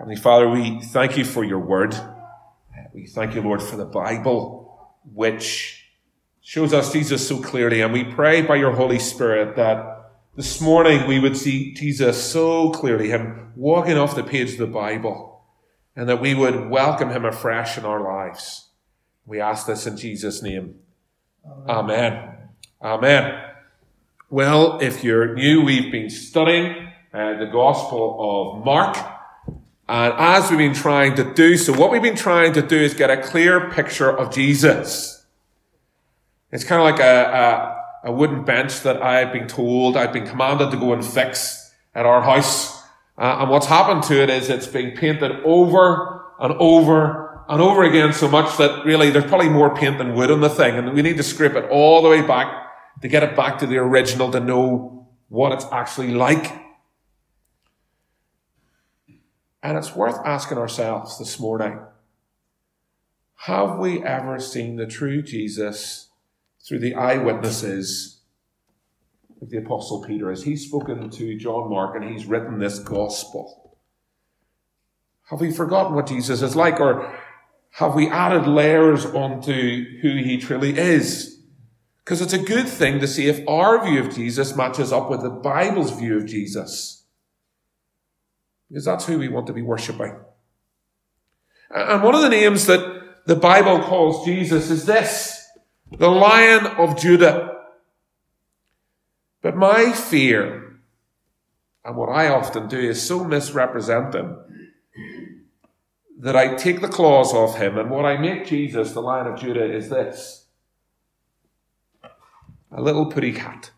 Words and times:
Heavenly 0.00 0.16
Father, 0.16 0.48
we 0.48 0.80
thank 0.80 1.18
you 1.18 1.26
for 1.26 1.44
your 1.44 1.58
word. 1.58 1.94
We 2.94 3.04
thank 3.04 3.34
you, 3.34 3.42
Lord, 3.42 3.62
for 3.62 3.76
the 3.76 3.84
Bible, 3.84 4.94
which 5.12 5.84
shows 6.40 6.72
us 6.72 6.90
Jesus 6.90 7.28
so 7.28 7.38
clearly. 7.42 7.82
And 7.82 7.92
we 7.92 8.04
pray 8.04 8.40
by 8.40 8.56
your 8.56 8.72
Holy 8.72 8.98
Spirit 8.98 9.56
that 9.56 10.10
this 10.34 10.58
morning 10.58 11.06
we 11.06 11.20
would 11.20 11.36
see 11.36 11.74
Jesus 11.74 12.24
so 12.24 12.70
clearly, 12.70 13.10
him 13.10 13.52
walking 13.54 13.98
off 13.98 14.16
the 14.16 14.24
page 14.24 14.52
of 14.52 14.56
the 14.56 14.66
Bible, 14.66 15.44
and 15.94 16.08
that 16.08 16.22
we 16.22 16.32
would 16.32 16.70
welcome 16.70 17.10
him 17.10 17.26
afresh 17.26 17.76
in 17.76 17.84
our 17.84 18.00
lives. 18.02 18.70
We 19.26 19.38
ask 19.38 19.66
this 19.66 19.86
in 19.86 19.98
Jesus' 19.98 20.40
name. 20.40 20.76
Amen. 21.68 22.38
Amen. 22.80 23.38
Well, 24.30 24.78
if 24.80 25.04
you're 25.04 25.34
new, 25.34 25.60
we've 25.60 25.92
been 25.92 26.08
studying 26.08 26.88
uh, 27.12 27.36
the 27.36 27.50
Gospel 27.52 28.56
of 28.56 28.64
Mark. 28.64 29.18
And 29.90 30.14
as 30.18 30.48
we've 30.48 30.58
been 30.58 30.72
trying 30.72 31.16
to 31.16 31.24
do 31.34 31.56
so, 31.56 31.72
what 31.72 31.90
we've 31.90 32.00
been 32.00 32.14
trying 32.14 32.52
to 32.52 32.62
do 32.62 32.76
is 32.76 32.94
get 32.94 33.10
a 33.10 33.20
clear 33.20 33.70
picture 33.70 34.08
of 34.08 34.32
Jesus. 34.32 35.26
It's 36.52 36.62
kind 36.62 36.80
of 36.80 36.84
like 36.84 37.00
a, 37.00 38.04
a, 38.04 38.10
a 38.10 38.12
wooden 38.12 38.44
bench 38.44 38.82
that 38.82 39.02
I've 39.02 39.32
been 39.32 39.48
told, 39.48 39.96
I've 39.96 40.12
been 40.12 40.28
commanded 40.28 40.70
to 40.70 40.76
go 40.76 40.92
and 40.92 41.04
fix 41.04 41.72
at 41.92 42.06
our 42.06 42.22
house. 42.22 42.80
Uh, 43.18 43.38
and 43.40 43.50
what's 43.50 43.66
happened 43.66 44.04
to 44.04 44.22
it 44.22 44.30
is 44.30 44.48
it's 44.48 44.68
been 44.68 44.92
painted 44.96 45.32
over 45.44 46.24
and 46.38 46.52
over 46.60 47.44
and 47.48 47.60
over 47.60 47.82
again 47.82 48.12
so 48.12 48.28
much 48.28 48.58
that 48.58 48.86
really 48.86 49.10
there's 49.10 49.26
probably 49.26 49.48
more 49.48 49.74
paint 49.74 49.98
than 49.98 50.14
wood 50.14 50.30
on 50.30 50.40
the 50.40 50.48
thing. 50.48 50.76
And 50.76 50.94
we 50.94 51.02
need 51.02 51.16
to 51.16 51.24
scrape 51.24 51.54
it 51.54 51.68
all 51.68 52.00
the 52.00 52.08
way 52.08 52.22
back 52.22 52.46
to 53.02 53.08
get 53.08 53.24
it 53.24 53.34
back 53.34 53.58
to 53.58 53.66
the 53.66 53.78
original 53.78 54.30
to 54.30 54.38
know 54.38 55.08
what 55.26 55.50
it's 55.50 55.66
actually 55.72 56.12
like. 56.12 56.69
And 59.62 59.76
it's 59.76 59.94
worth 59.94 60.18
asking 60.24 60.58
ourselves 60.58 61.18
this 61.18 61.38
morning 61.38 61.80
have 63.44 63.78
we 63.78 64.04
ever 64.04 64.38
seen 64.38 64.76
the 64.76 64.86
true 64.86 65.22
Jesus 65.22 66.10
through 66.62 66.80
the 66.80 66.94
eyewitnesses 66.94 68.20
of 69.40 69.48
the 69.48 69.56
Apostle 69.56 70.04
Peter 70.04 70.30
as 70.30 70.42
he's 70.42 70.66
spoken 70.66 71.08
to 71.08 71.38
John 71.38 71.70
Mark 71.70 71.96
and 71.96 72.04
he's 72.04 72.26
written 72.26 72.58
this 72.58 72.78
gospel? 72.78 73.78
Have 75.30 75.40
we 75.40 75.50
forgotten 75.50 75.94
what 75.94 76.08
Jesus 76.08 76.42
is 76.42 76.54
like, 76.54 76.80
or 76.80 77.18
have 77.70 77.94
we 77.94 78.08
added 78.08 78.46
layers 78.46 79.06
onto 79.06 79.98
who 80.00 80.16
he 80.16 80.36
truly 80.36 80.76
is? 80.76 81.40
Because 82.04 82.20
it's 82.20 82.34
a 82.34 82.38
good 82.38 82.68
thing 82.68 83.00
to 83.00 83.06
see 83.06 83.28
if 83.28 83.46
our 83.48 83.82
view 83.82 84.00
of 84.00 84.14
Jesus 84.14 84.54
matches 84.54 84.92
up 84.92 85.08
with 85.08 85.22
the 85.22 85.30
Bible's 85.30 85.92
view 85.92 86.18
of 86.18 86.26
Jesus 86.26 86.99
because 88.70 88.84
that's 88.84 89.04
who 89.04 89.18
we 89.18 89.28
want 89.28 89.48
to 89.48 89.52
be 89.52 89.62
worshipping. 89.62 90.14
And 91.70 92.02
one 92.02 92.14
of 92.14 92.22
the 92.22 92.28
names 92.28 92.66
that 92.66 93.26
the 93.26 93.36
Bible 93.36 93.80
calls 93.80 94.24
Jesus 94.24 94.70
is 94.70 94.86
this, 94.86 95.44
the 95.90 96.08
Lion 96.08 96.66
of 96.66 96.96
Judah. 96.96 97.58
But 99.42 99.56
my 99.56 99.92
fear, 99.92 100.78
and 101.84 101.96
what 101.96 102.10
I 102.10 102.28
often 102.28 102.68
do, 102.68 102.78
is 102.78 103.06
so 103.06 103.24
misrepresent 103.24 104.14
him 104.14 104.36
that 106.18 106.36
I 106.36 106.54
take 106.54 106.80
the 106.80 106.88
claws 106.88 107.32
off 107.32 107.56
him, 107.56 107.78
and 107.78 107.90
what 107.90 108.04
I 108.04 108.18
make 108.18 108.46
Jesus, 108.46 108.92
the 108.92 109.00
Lion 109.00 109.26
of 109.26 109.40
Judah, 109.40 109.64
is 109.64 109.88
this 109.88 110.46
a 112.70 112.80
little 112.80 113.06
putty 113.06 113.32
cat. 113.32 113.70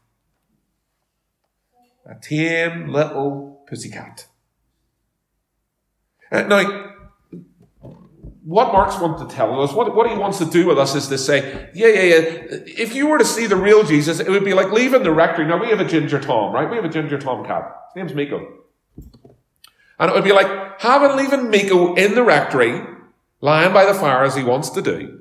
A 2.05 2.17
tame 2.21 2.89
little 2.89 3.65
pussy 3.69 3.89
cat. 3.89 4.27
Uh, 6.33 6.43
now, 6.45 6.89
what 8.45 8.73
Mark's 8.73 8.99
wants 8.99 9.23
to 9.23 9.29
tell 9.29 9.63
us, 9.63 9.73
what, 9.73 9.95
what 9.95 10.11
he 10.11 10.17
wants 10.17 10.39
to 10.39 10.47
do 10.47 10.67
with 10.67 10.79
us 10.79 10.95
is 10.95 11.07
to 11.09 11.19
say, 11.19 11.71
yeah, 11.75 11.89
yeah, 11.89 12.03
yeah, 12.03 12.19
if 12.67 12.95
you 12.95 13.07
were 13.07 13.19
to 13.19 13.25
see 13.25 13.47
the 13.47 13.57
real 13.57 13.85
Jesus, 13.85 14.19
it 14.19 14.29
would 14.29 14.45
be 14.45 14.55
like 14.55 14.73
leaving 14.73 15.03
the 15.03 15.13
rectory. 15.13 15.47
Now, 15.47 15.61
we 15.61 15.69
have 15.69 15.79
a 15.79 15.85
Ginger 15.85 16.19
Tom, 16.19 16.53
right? 16.53 16.69
We 16.69 16.77
have 16.77 16.85
a 16.85 16.89
Ginger 16.89 17.19
Tom 17.19 17.45
cat. 17.45 17.71
His 17.95 17.97
name's 17.97 18.15
Miko. 18.15 18.61
And 20.01 20.11
it 20.11 20.15
would 20.15 20.25
be 20.25 20.33
like 20.33 20.81
having 20.81 21.17
leaving 21.17 21.51
Miko 21.51 21.95
in 21.95 22.15
the 22.15 22.25
rectory, 22.25 22.83
lying 23.41 23.73
by 23.73 23.85
the 23.85 23.95
fire 23.95 24.25
as 24.25 24.35
he 24.35 24.43
wants 24.43 24.71
to 24.71 24.83
do. 24.83 25.21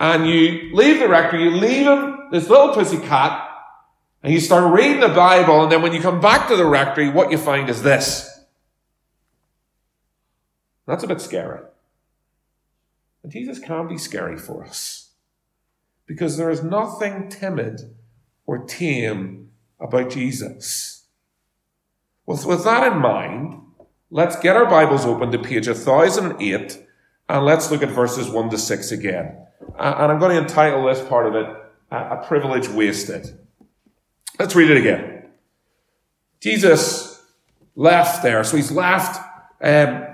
And 0.00 0.26
you 0.26 0.70
leave 0.74 1.00
the 1.00 1.08
rectory, 1.08 1.42
you 1.42 1.50
leave 1.50 1.86
him, 1.86 2.28
this 2.30 2.48
little 2.48 2.72
pussy 2.72 2.98
cat, 2.98 3.46
and 4.22 4.32
you 4.32 4.40
start 4.40 4.72
reading 4.72 5.00
the 5.00 5.08
Bible, 5.08 5.64
and 5.64 5.72
then 5.72 5.82
when 5.82 5.92
you 5.92 6.00
come 6.00 6.20
back 6.20 6.48
to 6.48 6.56
the 6.56 6.64
rectory, 6.64 7.10
what 7.10 7.30
you 7.30 7.38
find 7.38 7.68
is 7.68 7.82
this. 7.82 8.37
That's 10.88 11.04
a 11.04 11.06
bit 11.06 11.20
scary. 11.20 11.60
And 13.22 13.30
Jesus 13.30 13.58
can 13.58 13.86
be 13.88 13.98
scary 13.98 14.38
for 14.38 14.64
us 14.64 15.10
because 16.06 16.38
there 16.38 16.48
is 16.48 16.62
nothing 16.62 17.28
timid 17.28 17.94
or 18.46 18.64
tame 18.64 19.50
about 19.78 20.08
Jesus. 20.08 21.04
With, 22.24 22.46
with 22.46 22.64
that 22.64 22.90
in 22.90 23.00
mind, 23.00 23.60
let's 24.10 24.36
get 24.36 24.56
our 24.56 24.64
Bibles 24.64 25.04
open 25.04 25.30
to 25.30 25.38
page 25.38 25.66
1008 25.66 26.82
and 27.28 27.44
let's 27.44 27.70
look 27.70 27.82
at 27.82 27.90
verses 27.90 28.30
1 28.30 28.48
to 28.48 28.56
6 28.56 28.90
again. 28.90 29.36
And 29.78 30.10
I'm 30.10 30.18
going 30.18 30.34
to 30.34 30.40
entitle 30.40 30.86
this 30.86 31.06
part 31.06 31.26
of 31.26 31.34
it, 31.34 31.54
A 31.90 32.24
Privilege 32.26 32.68
Wasted. 32.70 33.38
Let's 34.38 34.56
read 34.56 34.70
it 34.70 34.78
again. 34.78 35.24
Jesus 36.40 37.22
left 37.76 38.22
there. 38.22 38.42
So 38.42 38.56
he's 38.56 38.72
left 38.72 39.20
um, 39.60 40.07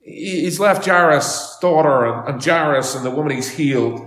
he's 0.00 0.60
left 0.60 0.86
Jairus' 0.86 1.58
daughter 1.60 2.06
and, 2.06 2.28
and 2.28 2.44
Jairus 2.44 2.94
and 2.94 3.04
the 3.04 3.10
woman 3.10 3.34
he's 3.34 3.50
healed, 3.50 4.00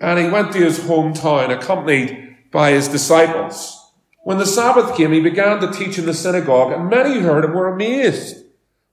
and 0.00 0.18
he 0.18 0.28
went 0.28 0.52
to 0.52 0.58
his 0.58 0.80
hometown 0.80 1.50
accompanied 1.50 2.36
by 2.50 2.70
his 2.70 2.88
disciples. 2.88 3.80
When 4.22 4.38
the 4.38 4.46
Sabbath 4.46 4.96
came, 4.96 5.12
he 5.12 5.20
began 5.20 5.60
to 5.60 5.70
teach 5.70 5.98
in 5.98 6.06
the 6.06 6.14
synagogue, 6.14 6.72
and 6.72 6.88
many 6.88 7.14
who 7.14 7.20
heard 7.20 7.44
him 7.44 7.52
were 7.52 7.68
amazed. 7.68 8.44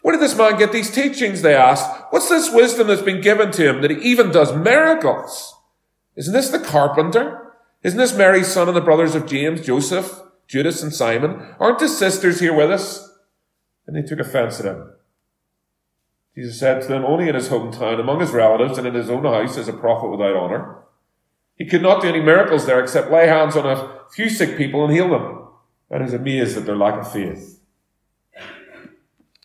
Where 0.01 0.13
did 0.13 0.21
this 0.21 0.37
man 0.37 0.57
get 0.57 0.71
these 0.71 0.91
teachings? 0.91 1.41
They 1.41 1.55
asked. 1.55 1.89
What's 2.09 2.27
this 2.27 2.51
wisdom 2.51 2.87
that's 2.87 3.01
been 3.01 3.21
given 3.21 3.51
to 3.51 3.69
him 3.69 3.81
that 3.81 3.91
he 3.91 3.97
even 3.97 4.31
does 4.31 4.53
miracles? 4.53 5.55
Isn't 6.15 6.33
this 6.33 6.49
the 6.49 6.59
carpenter? 6.59 7.53
Isn't 7.83 7.99
this 7.99 8.15
Mary's 8.15 8.47
son 8.47 8.67
and 8.67 8.75
the 8.75 8.81
brothers 8.81 9.15
of 9.15 9.25
James, 9.25 9.61
Joseph, 9.61 10.21
Judas, 10.47 10.83
and 10.83 10.93
Simon? 10.93 11.55
Aren't 11.59 11.79
his 11.79 11.97
sisters 11.97 12.39
here 12.39 12.53
with 12.53 12.71
us? 12.71 13.09
And 13.87 13.95
they 13.95 14.01
took 14.01 14.19
offense 14.19 14.59
at 14.59 14.65
him. 14.65 14.91
Jesus 16.35 16.59
said 16.59 16.81
to 16.81 16.87
them, 16.87 17.03
Only 17.03 17.27
in 17.27 17.35
his 17.35 17.49
hometown, 17.49 17.99
among 17.99 18.19
his 18.19 18.31
relatives, 18.31 18.77
and 18.77 18.87
in 18.87 18.93
his 18.93 19.09
own 19.09 19.23
house 19.23 19.57
is 19.57 19.67
a 19.67 19.73
prophet 19.73 20.09
without 20.09 20.35
honor. 20.35 20.77
He 21.57 21.65
could 21.65 21.81
not 21.81 22.01
do 22.01 22.07
any 22.07 22.21
miracles 22.21 22.65
there 22.65 22.81
except 22.81 23.11
lay 23.11 23.27
hands 23.27 23.55
on 23.55 23.65
a 23.65 23.99
few 24.11 24.29
sick 24.29 24.57
people 24.57 24.83
and 24.83 24.93
heal 24.93 25.09
them. 25.09 25.47
And 25.89 26.05
is 26.05 26.13
amazed 26.13 26.57
at 26.57 26.65
their 26.65 26.77
lack 26.77 26.99
of 26.99 27.11
faith. 27.11 27.59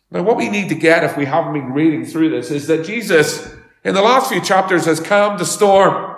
Now, 0.09 0.23
what 0.23 0.37
we 0.37 0.47
need 0.47 0.69
to 0.69 0.75
get 0.75 1.03
if 1.03 1.17
we 1.17 1.25
haven't 1.25 1.53
been 1.53 1.73
reading 1.73 2.05
through 2.05 2.29
this 2.29 2.49
is 2.49 2.67
that 2.67 2.85
Jesus, 2.85 3.53
in 3.83 3.93
the 3.93 4.01
last 4.01 4.31
few 4.31 4.39
chapters, 4.39 4.85
has 4.85 5.01
calmed 5.01 5.39
the 5.39 5.45
storm. 5.45 6.15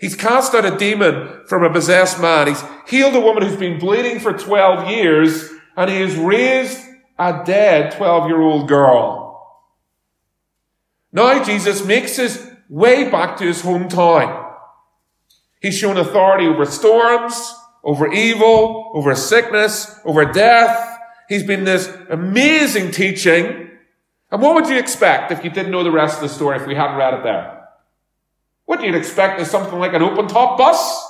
He's 0.00 0.16
cast 0.16 0.52
out 0.52 0.64
a 0.64 0.76
demon 0.76 1.44
from 1.46 1.62
a 1.62 1.72
possessed 1.72 2.20
man. 2.20 2.48
He's 2.48 2.64
healed 2.88 3.14
a 3.14 3.20
woman 3.20 3.44
who's 3.44 3.56
been 3.56 3.78
bleeding 3.78 4.18
for 4.18 4.32
12 4.32 4.90
years, 4.90 5.48
and 5.76 5.88
he 5.88 6.00
has 6.00 6.16
raised 6.16 6.84
a 7.20 7.44
dead 7.46 7.92
12 7.92 8.26
year 8.26 8.40
old 8.40 8.68
girl. 8.68 9.21
Now 11.12 11.42
Jesus 11.44 11.84
makes 11.84 12.16
his 12.16 12.50
way 12.68 13.10
back 13.10 13.36
to 13.38 13.44
his 13.44 13.62
hometown. 13.62 14.50
He's 15.60 15.76
shown 15.76 15.96
authority 15.96 16.46
over 16.46 16.64
storms, 16.64 17.54
over 17.84 18.12
evil, 18.12 18.90
over 18.94 19.14
sickness, 19.14 19.94
over 20.04 20.24
death. 20.24 20.98
He's 21.28 21.44
been 21.44 21.64
this 21.64 21.94
amazing 22.08 22.90
teaching. 22.90 23.70
And 24.30 24.40
what 24.40 24.54
would 24.54 24.68
you 24.68 24.78
expect 24.78 25.30
if 25.30 25.44
you 25.44 25.50
didn't 25.50 25.70
know 25.70 25.84
the 25.84 25.90
rest 25.90 26.16
of 26.16 26.22
the 26.22 26.28
story, 26.28 26.56
if 26.56 26.66
we 26.66 26.74
hadn't 26.74 26.96
read 26.96 27.14
it 27.14 27.22
there? 27.22 27.68
What 28.64 28.80
do 28.80 28.86
you'd 28.86 28.94
expect 28.94 29.40
is 29.40 29.50
something 29.50 29.78
like 29.78 29.92
an 29.92 30.02
open 30.02 30.26
top 30.26 30.56
bus 30.56 31.08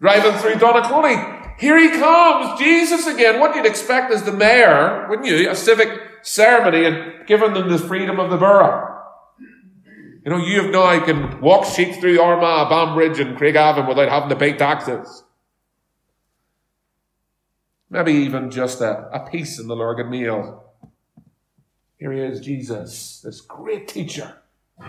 driving 0.00 0.38
through 0.40 0.54
Donaghcloney. 0.54 1.58
Here 1.58 1.78
he 1.78 1.90
comes, 1.98 2.58
Jesus 2.58 3.06
again. 3.06 3.40
What 3.40 3.52
do 3.52 3.58
you'd 3.58 3.66
expect 3.66 4.12
is 4.12 4.22
the 4.22 4.32
mayor, 4.32 5.06
wouldn't 5.08 5.26
you? 5.26 5.50
A 5.50 5.54
civic 5.54 5.88
ceremony 6.22 6.84
and 6.84 7.26
giving 7.26 7.52
them 7.54 7.68
the 7.68 7.78
freedom 7.78 8.18
of 8.20 8.30
the 8.30 8.36
borough. 8.36 9.01
You 10.24 10.30
know, 10.30 10.38
you 10.38 10.62
have 10.62 10.70
now 10.70 11.04
can 11.04 11.40
walk 11.40 11.66
sheep 11.66 11.96
through 11.96 12.20
Armagh, 12.20 12.68
Banbridge 12.68 13.18
and 13.18 13.36
Craigavon 13.36 13.88
without 13.88 14.08
having 14.08 14.28
to 14.28 14.36
pay 14.36 14.52
taxes. 14.52 15.24
Maybe 17.90 18.12
even 18.12 18.50
just 18.50 18.80
a, 18.80 19.08
a 19.12 19.28
piece 19.28 19.58
in 19.58 19.66
the 19.66 19.74
Lurgan 19.74 20.10
Mail. 20.10 20.64
Here 21.98 22.12
he 22.12 22.20
is, 22.20 22.40
Jesus, 22.40 23.20
this 23.24 23.40
great 23.40 23.88
teacher, 23.88 24.34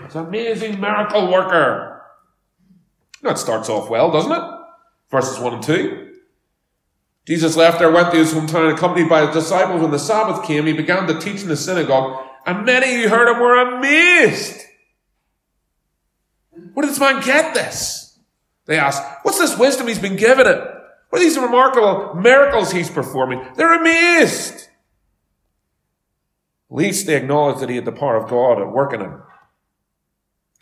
this 0.02 0.14
amazing 0.14 0.80
miracle 0.80 1.30
worker. 1.30 2.02
That 3.22 3.38
starts 3.38 3.68
off 3.68 3.90
well, 3.90 4.10
doesn't 4.10 4.32
it? 4.32 4.42
Verses 5.10 5.38
1 5.38 5.54
and 5.54 5.62
2. 5.62 6.12
Jesus 7.26 7.56
left 7.56 7.78
there, 7.78 7.90
went 7.90 8.10
to 8.12 8.18
his 8.18 8.34
hometown, 8.34 8.72
accompanied 8.72 9.08
by 9.08 9.26
his 9.26 9.34
disciples. 9.34 9.80
When 9.80 9.90
the 9.90 9.98
Sabbath 9.98 10.44
came, 10.44 10.66
he 10.66 10.72
began 10.74 11.06
to 11.06 11.18
teach 11.18 11.42
in 11.42 11.48
the 11.48 11.56
synagogue 11.56 12.22
And 12.46 12.66
many 12.66 13.02
who 13.02 13.08
heard 13.08 13.32
him 13.32 13.40
were 13.40 13.76
amazed. 13.76 14.66
Where 16.74 16.82
did 16.84 16.90
this 16.90 17.00
man 17.00 17.22
get 17.22 17.54
this? 17.54 18.18
They 18.66 18.78
asked, 18.78 19.02
What's 19.22 19.38
this 19.38 19.58
wisdom 19.58 19.88
he's 19.88 19.98
been 19.98 20.16
given 20.16 20.46
it? 20.46 20.58
What 21.08 21.20
are 21.20 21.24
these 21.24 21.38
remarkable 21.38 22.14
miracles 22.14 22.72
he's 22.72 22.90
performing? 22.90 23.46
They're 23.56 23.80
amazed. 23.80 24.68
At 26.70 26.76
least 26.76 27.06
they 27.06 27.16
acknowledged 27.16 27.60
that 27.60 27.70
he 27.70 27.76
had 27.76 27.84
the 27.84 27.92
power 27.92 28.16
of 28.16 28.28
God 28.28 28.60
at 28.60 28.72
work 28.72 28.92
in 28.92 29.00
him. 29.00 29.22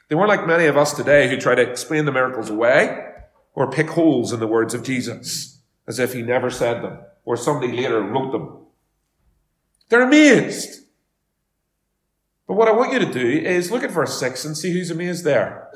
They 0.09 0.15
weren't 0.15 0.29
like 0.29 0.47
many 0.47 0.67
of 0.67 0.77
us 0.77 0.93
today 0.93 1.29
who 1.29 1.39
try 1.39 1.55
to 1.55 1.63
explain 1.63 2.05
the 2.05 2.13
miracles 2.13 2.51
away 2.51 3.03
or 3.55 3.71
pick 3.71 3.89
holes 3.91 4.33
in 4.33 4.41
the 4.41 4.47
words 4.47 4.75
of 4.75 4.83
Jesus 4.83 5.63
as 5.87 5.99
if 5.99 6.13
he 6.13 6.21
never 6.21 6.51
said 6.51 6.83
them 6.83 6.99
or 7.25 7.37
somebody 7.37 7.73
later 7.73 8.03
wrote 8.03 8.33
them. 8.33 8.59
They're 9.89 10.03
amazed. 10.03 10.83
But 12.47 12.55
what 12.55 12.69
I 12.69 12.73
want 12.73 12.93
you 12.93 12.99
to 12.99 13.11
do 13.13 13.27
is 13.27 13.71
look 13.71 13.83
at 13.83 13.91
verse 13.91 14.19
6 14.19 14.45
and 14.45 14.57
see 14.57 14.73
who's 14.73 14.91
amazed 14.91 15.25
there. 15.25 15.71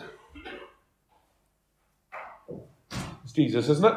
It's 3.24 3.25
Jesus, 3.36 3.68
isn't 3.68 3.84
it? 3.84 3.94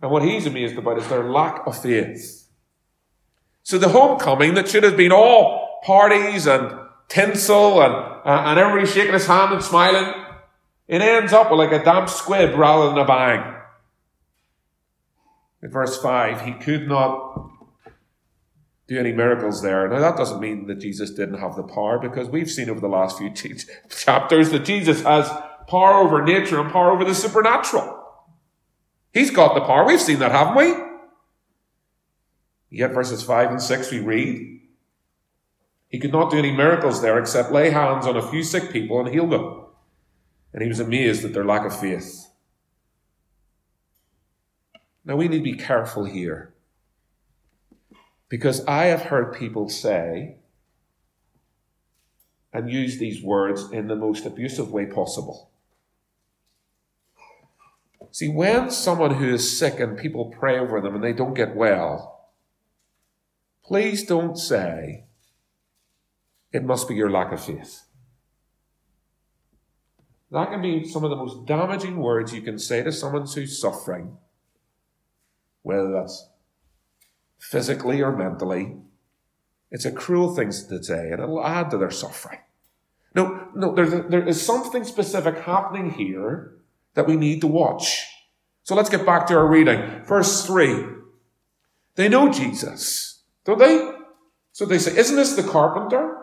And 0.00 0.10
what 0.10 0.22
he's 0.22 0.46
amazed 0.46 0.76
about 0.76 0.98
is 0.98 1.08
their 1.08 1.24
lack 1.24 1.66
of 1.66 1.80
faith. 1.80 2.48
So 3.62 3.78
the 3.78 3.88
homecoming 3.88 4.54
that 4.54 4.68
should 4.68 4.84
have 4.84 4.96
been 4.96 5.12
all 5.12 5.80
parties 5.82 6.46
and 6.46 6.78
tinsel 7.08 7.82
and, 7.82 7.92
uh, 7.92 8.44
and 8.46 8.58
everybody 8.58 8.86
shaking 8.86 9.12
his 9.12 9.26
hand 9.26 9.52
and 9.52 9.62
smiling, 9.62 10.12
it 10.86 11.02
ends 11.02 11.32
up 11.32 11.50
with 11.50 11.58
like 11.58 11.72
a 11.72 11.84
damp 11.84 12.08
squib 12.08 12.56
rather 12.56 12.88
than 12.88 12.98
a 12.98 13.04
bang. 13.04 13.54
In 15.62 15.70
verse 15.70 16.00
5, 16.00 16.42
he 16.42 16.52
could 16.52 16.86
not 16.86 17.50
do 18.86 18.98
any 18.98 19.12
miracles 19.12 19.62
there. 19.62 19.88
Now, 19.88 19.98
that 19.98 20.16
doesn't 20.16 20.40
mean 20.40 20.68
that 20.68 20.78
Jesus 20.78 21.10
didn't 21.10 21.40
have 21.40 21.56
the 21.56 21.64
power, 21.64 21.98
because 21.98 22.28
we've 22.28 22.50
seen 22.50 22.70
over 22.70 22.78
the 22.78 22.88
last 22.88 23.18
few 23.18 23.32
chapters 23.88 24.50
that 24.50 24.64
Jesus 24.64 25.02
has 25.02 25.28
power 25.66 25.94
over 25.94 26.22
nature 26.22 26.60
and 26.60 26.70
power 26.70 26.92
over 26.92 27.04
the 27.04 27.14
supernatural. 27.14 27.95
He's 29.16 29.30
got 29.30 29.54
the 29.54 29.62
power. 29.62 29.86
We've 29.86 29.98
seen 29.98 30.18
that, 30.18 30.32
haven't 30.32 30.56
we? 30.56 30.74
Yet, 32.68 32.92
verses 32.92 33.22
5 33.22 33.50
and 33.50 33.62
6, 33.62 33.90
we 33.90 34.00
read, 34.00 34.60
He 35.88 35.98
could 35.98 36.12
not 36.12 36.30
do 36.30 36.36
any 36.36 36.52
miracles 36.52 37.00
there 37.00 37.18
except 37.18 37.50
lay 37.50 37.70
hands 37.70 38.06
on 38.06 38.18
a 38.18 38.28
few 38.30 38.42
sick 38.42 38.70
people 38.70 39.00
and 39.00 39.08
heal 39.08 39.26
them. 39.26 39.64
And 40.52 40.62
he 40.62 40.68
was 40.68 40.80
amazed 40.80 41.24
at 41.24 41.32
their 41.32 41.46
lack 41.46 41.64
of 41.64 41.80
faith. 41.80 42.28
Now, 45.02 45.16
we 45.16 45.28
need 45.28 45.38
to 45.38 45.44
be 45.44 45.54
careful 45.54 46.04
here 46.04 46.52
because 48.28 48.66
I 48.66 48.84
have 48.86 49.00
heard 49.00 49.32
people 49.32 49.70
say 49.70 50.36
and 52.52 52.70
use 52.70 52.98
these 52.98 53.22
words 53.22 53.70
in 53.72 53.88
the 53.88 53.96
most 53.96 54.26
abusive 54.26 54.70
way 54.70 54.84
possible. 54.84 55.52
See, 58.10 58.28
when 58.28 58.70
someone 58.70 59.14
who 59.14 59.34
is 59.34 59.58
sick 59.58 59.78
and 59.80 59.98
people 59.98 60.34
pray 60.38 60.58
over 60.58 60.80
them 60.80 60.94
and 60.94 61.04
they 61.04 61.12
don't 61.12 61.34
get 61.34 61.54
well, 61.54 62.30
please 63.64 64.04
don't 64.04 64.36
say, 64.36 65.04
it 66.52 66.64
must 66.64 66.88
be 66.88 66.94
your 66.94 67.10
lack 67.10 67.32
of 67.32 67.44
faith. 67.44 67.82
That 70.30 70.50
can 70.50 70.62
be 70.62 70.84
some 70.84 71.04
of 71.04 71.10
the 71.10 71.16
most 71.16 71.46
damaging 71.46 71.98
words 71.98 72.34
you 72.34 72.42
can 72.42 72.58
say 72.58 72.82
to 72.82 72.90
someone 72.90 73.26
who's 73.26 73.60
suffering, 73.60 74.16
whether 75.62 75.92
that's 75.92 76.28
physically 77.38 78.02
or 78.02 78.16
mentally. 78.16 78.76
It's 79.70 79.84
a 79.84 79.92
cruel 79.92 80.34
thing 80.34 80.50
to 80.50 80.82
say, 80.82 81.10
and 81.10 81.20
it'll 81.20 81.44
add 81.44 81.70
to 81.70 81.78
their 81.78 81.90
suffering. 81.90 82.38
No, 83.14 83.48
no, 83.54 83.74
there's 83.74 83.92
there 84.10 84.26
is 84.26 84.40
something 84.44 84.84
specific 84.84 85.38
happening 85.38 85.90
here 85.90 86.55
that 86.96 87.06
we 87.06 87.14
need 87.14 87.40
to 87.42 87.46
watch. 87.46 88.04
So 88.64 88.74
let's 88.74 88.90
get 88.90 89.06
back 89.06 89.28
to 89.28 89.36
our 89.36 89.46
reading. 89.46 90.02
Verse 90.04 90.44
3. 90.44 90.86
They 91.94 92.08
know 92.08 92.32
Jesus, 92.32 93.22
don't 93.44 93.58
they? 93.58 93.92
So 94.52 94.66
they 94.66 94.78
say, 94.78 94.98
Isn't 94.98 95.16
this 95.16 95.36
the 95.36 95.44
carpenter? 95.44 96.16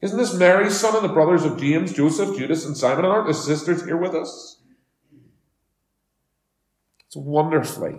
Isn't 0.00 0.18
this 0.18 0.34
Mary's 0.34 0.78
son 0.78 0.94
and 0.94 1.04
the 1.04 1.12
brothers 1.12 1.44
of 1.44 1.58
James, 1.58 1.92
Joseph, 1.92 2.36
Judas, 2.36 2.66
and 2.66 2.76
Simon? 2.76 3.04
And 3.04 3.12
aren't 3.12 3.26
the 3.26 3.34
sisters 3.34 3.84
here 3.84 3.96
with 3.96 4.14
us? 4.14 4.60
It's 7.06 7.16
wonderfully 7.16 7.96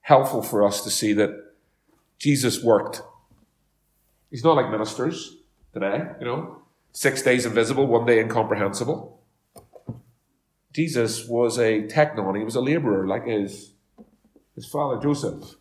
helpful 0.00 0.42
for 0.42 0.64
us 0.64 0.82
to 0.84 0.90
see 0.90 1.12
that 1.12 1.30
Jesus 2.18 2.62
worked. 2.62 3.02
He's 4.30 4.42
not 4.42 4.56
like 4.56 4.70
ministers 4.70 5.36
today, 5.72 6.02
you 6.18 6.26
know, 6.26 6.62
six 6.92 7.22
days 7.22 7.44
invisible, 7.46 7.86
one 7.86 8.06
day 8.06 8.20
incomprehensible. 8.20 9.15
Jesus 10.76 11.26
was 11.26 11.56
a 11.56 11.84
tekton, 11.84 12.36
he 12.36 12.44
was 12.44 12.54
a 12.54 12.60
laborer 12.60 13.06
like 13.06 13.26
his, 13.26 13.72
his 14.54 14.66
father 14.66 15.00
Joseph. 15.00 15.54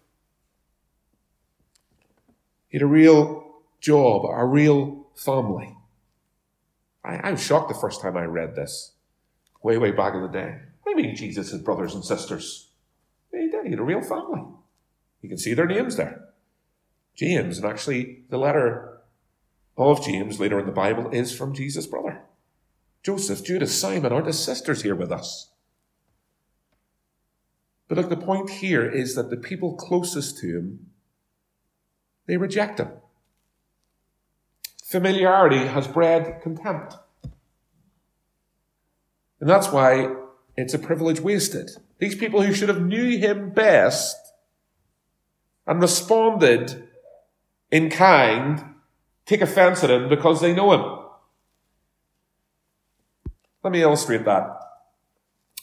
He 2.68 2.78
had 2.78 2.82
a 2.82 2.86
real 2.88 3.62
job, 3.80 4.26
a 4.26 4.44
real 4.44 5.08
family. 5.16 5.78
I, 7.02 7.16
I 7.16 7.32
was 7.32 7.42
shocked 7.42 7.70
the 7.70 7.80
first 7.80 8.02
time 8.02 8.18
I 8.18 8.26
read 8.26 8.58
this, 8.58 8.92
way, 9.64 9.78
way 9.78 9.92
back 9.92 10.16
in 10.16 10.22
the 10.22 10.28
day. 10.28 10.58
What 10.84 10.94
do 10.94 11.02
you 11.02 11.08
mean 11.08 11.16
Jesus 11.16 11.54
had 11.54 11.64
brothers 11.64 11.96
and 11.96 12.04
sisters? 12.04 12.72
He 13.32 13.50
did. 13.50 13.64
He 13.64 13.70
had 13.70 13.80
a 13.80 13.84
real 13.84 14.02
family. 14.02 14.44
You 15.22 15.30
can 15.30 15.38
see 15.38 15.54
their 15.54 15.66
names 15.66 15.96
there. 15.96 16.26
James, 17.16 17.58
and 17.58 17.66
actually 17.66 18.24
the 18.30 18.38
letter 18.38 18.98
of 19.78 20.04
James 20.04 20.42
later 20.42 20.60
in 20.60 20.66
the 20.66 20.74
Bible 20.74 21.10
is 21.12 21.34
from 21.34 21.54
Jesus' 21.54 21.88
brother. 21.88 22.22
Joseph, 23.06 23.44
Judas, 23.44 23.80
Simon 23.80 24.12
aren't 24.12 24.26
his 24.26 24.44
sisters 24.44 24.82
here 24.82 24.96
with 24.96 25.12
us. 25.12 25.52
But 27.88 28.00
look, 28.00 28.10
the 28.10 28.18
point 28.18 28.50
here 28.50 28.90
is 28.90 29.14
that 29.14 29.30
the 29.30 29.38
people 29.38 29.76
closest 29.76 30.40
to 30.40 30.48
him, 30.48 30.88
they 32.26 32.38
reject 32.38 32.80
him. 32.80 32.90
Familiarity 34.84 35.68
has 35.68 35.88
bred 35.88 36.42
contempt. 36.42 36.96
And 39.40 39.48
that's 39.48 39.72
why 39.72 40.16
it's 40.58 40.74
a 40.74 40.80
privilege 40.80 41.20
wasted. 41.20 41.70
These 42.00 42.16
people 42.16 42.42
who 42.42 42.54
should 42.54 42.70
have 42.70 42.82
knew 42.82 43.20
him 43.20 43.52
best 43.52 44.18
and 45.68 45.80
responded 45.80 46.90
in 47.70 47.92
kind 47.92 48.64
take 49.28 49.42
offense 49.42 49.84
at 49.84 49.92
him 49.92 50.10
because 50.10 50.42
they 50.42 50.56
know 50.56 50.74
him. 50.74 51.05
Let 53.66 53.72
me 53.72 53.82
illustrate 53.82 54.26
that. 54.26 54.60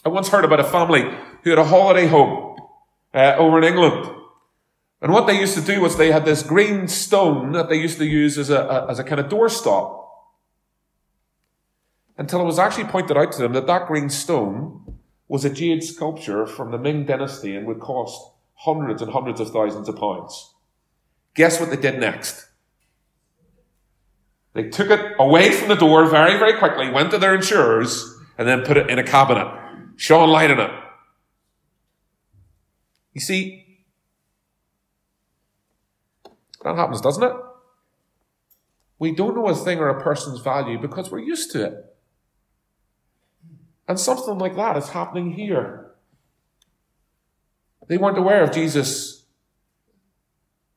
I 0.05 0.09
once 0.09 0.29
heard 0.29 0.45
about 0.45 0.59
a 0.59 0.65
family 0.65 1.05
who 1.45 1.51
had 1.51 1.59
a 1.61 1.65
holiday 1.65 2.09
home 2.09 2.57
uh, 3.15 3.37
over 3.39 3.59
in 3.59 3.65
England. 3.65 4.11
And 5.01 5.13
what 5.13 5.29
they 5.29 5.39
used 5.39 5.55
to 5.55 5.61
do 5.61 5.81
was 5.81 5.97
they 5.97 6.11
had 6.11 6.25
this 6.25 6.43
green 6.43 6.89
stone 6.89 7.53
that 7.53 7.69
they 7.69 7.77
used 7.77 7.99
to 7.99 8.05
use 8.05 8.39
as 8.39 8.51
a, 8.51 8.59
a 8.59 8.91
as 8.91 8.99
a 8.99 9.05
kind 9.05 9.21
of 9.21 9.29
doorstop. 9.29 10.05
Until 12.19 12.41
it 12.41 12.45
was 12.45 12.59
actually 12.59 12.87
pointed 12.87 13.17
out 13.17 13.31
to 13.33 13.39
them 13.39 13.53
that 13.53 13.69
that 13.69 13.87
green 13.87 14.11
stone 14.11 14.99
was 15.29 15.45
a 15.45 15.51
jade 15.51 15.85
sculpture 15.85 16.45
from 16.45 16.73
the 16.73 16.79
Ming 16.79 17.07
dynasty 17.07 17.55
and 17.55 17.69
would 17.69 17.79
cost 17.79 18.21
hundreds 18.55 19.01
and 19.01 19.13
hundreds 19.13 19.39
of 19.39 19.53
thousands 19.53 19.89
of 19.89 19.95
pounds. 19.95 20.55
Guess 21.37 21.61
what 21.61 21.71
they 21.71 21.77
did 21.77 22.01
next? 22.01 22.49
They 24.55 24.69
took 24.69 24.91
it 24.91 25.15
away 25.19 25.51
from 25.53 25.69
the 25.69 25.77
door 25.77 26.07
very, 26.07 26.39
very 26.39 26.59
quickly, 26.59 26.91
went 26.91 27.11
to 27.13 27.19
their 27.19 27.35
insurers, 27.35 28.15
and 28.37 28.47
then 28.47 28.63
put 28.63 28.77
it 28.77 28.91
in 28.91 28.99
a 28.99 29.05
cabinet, 29.05 29.49
shone 29.97 30.29
light 30.29 30.51
in 30.51 30.61
it. 30.61 30.71
You 33.15 33.21
see, 33.21 33.83
that 36.65 36.77
happens, 36.77 37.01
doesn't 37.01 37.23
it? 37.23 37.33
We 38.99 39.13
don't 39.13 39.35
know 39.35 39.49
a 39.49 39.55
thing 39.55 39.79
or 39.79 39.89
a 39.89 40.03
person's 40.03 40.41
value 40.41 40.79
because 40.79 41.11
we're 41.11 41.19
used 41.21 41.51
to 41.53 41.65
it. 41.65 41.97
And 43.89 43.99
something 43.99 44.39
like 44.39 44.55
that 44.57 44.77
is 44.77 44.91
happening 44.91 45.33
here. 45.33 45.91
They 47.89 47.97
weren't 47.99 48.19
aware 48.19 48.45
of 48.45 48.53
Jesus' 48.53 49.25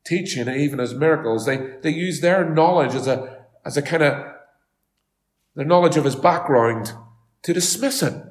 teaching 0.04 0.48
even 0.48 0.78
his 0.78 0.92
miracles. 0.92 1.46
They, 1.46 1.76
they 1.82 1.90
use 1.90 2.20
their 2.20 2.48
knowledge 2.48 2.94
as 2.94 3.06
a, 3.06 3.35
as 3.66 3.76
a 3.76 3.82
kind 3.82 4.02
of, 4.04 4.32
their 5.56 5.64
knowledge 5.64 5.96
of 5.96 6.04
his 6.04 6.14
background 6.14 6.92
to 7.42 7.52
dismiss 7.52 8.00
him. 8.00 8.30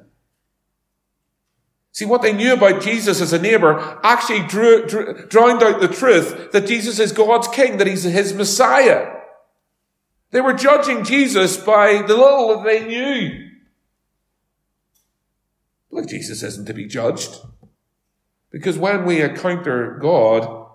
See, 1.92 2.06
what 2.06 2.22
they 2.22 2.32
knew 2.32 2.54
about 2.54 2.82
Jesus 2.82 3.20
as 3.20 3.32
a 3.32 3.40
neighbor 3.40 4.00
actually 4.02 4.46
drew, 4.46 4.86
drew, 4.86 5.26
drowned 5.28 5.62
out 5.62 5.80
the 5.80 5.88
truth 5.88 6.52
that 6.52 6.66
Jesus 6.66 6.98
is 6.98 7.12
God's 7.12 7.48
king, 7.48 7.76
that 7.76 7.86
he's 7.86 8.04
his 8.04 8.34
Messiah. 8.34 9.12
They 10.30 10.40
were 10.40 10.52
judging 10.52 11.04
Jesus 11.04 11.56
by 11.56 12.02
the 12.02 12.16
little 12.16 12.56
that 12.56 12.64
they 12.64 12.86
knew. 12.86 13.50
Look, 15.90 16.08
Jesus 16.08 16.42
isn't 16.42 16.66
to 16.66 16.74
be 16.74 16.86
judged. 16.86 17.36
Because 18.50 18.78
when 18.78 19.04
we 19.04 19.22
encounter 19.22 19.98
God, 20.00 20.66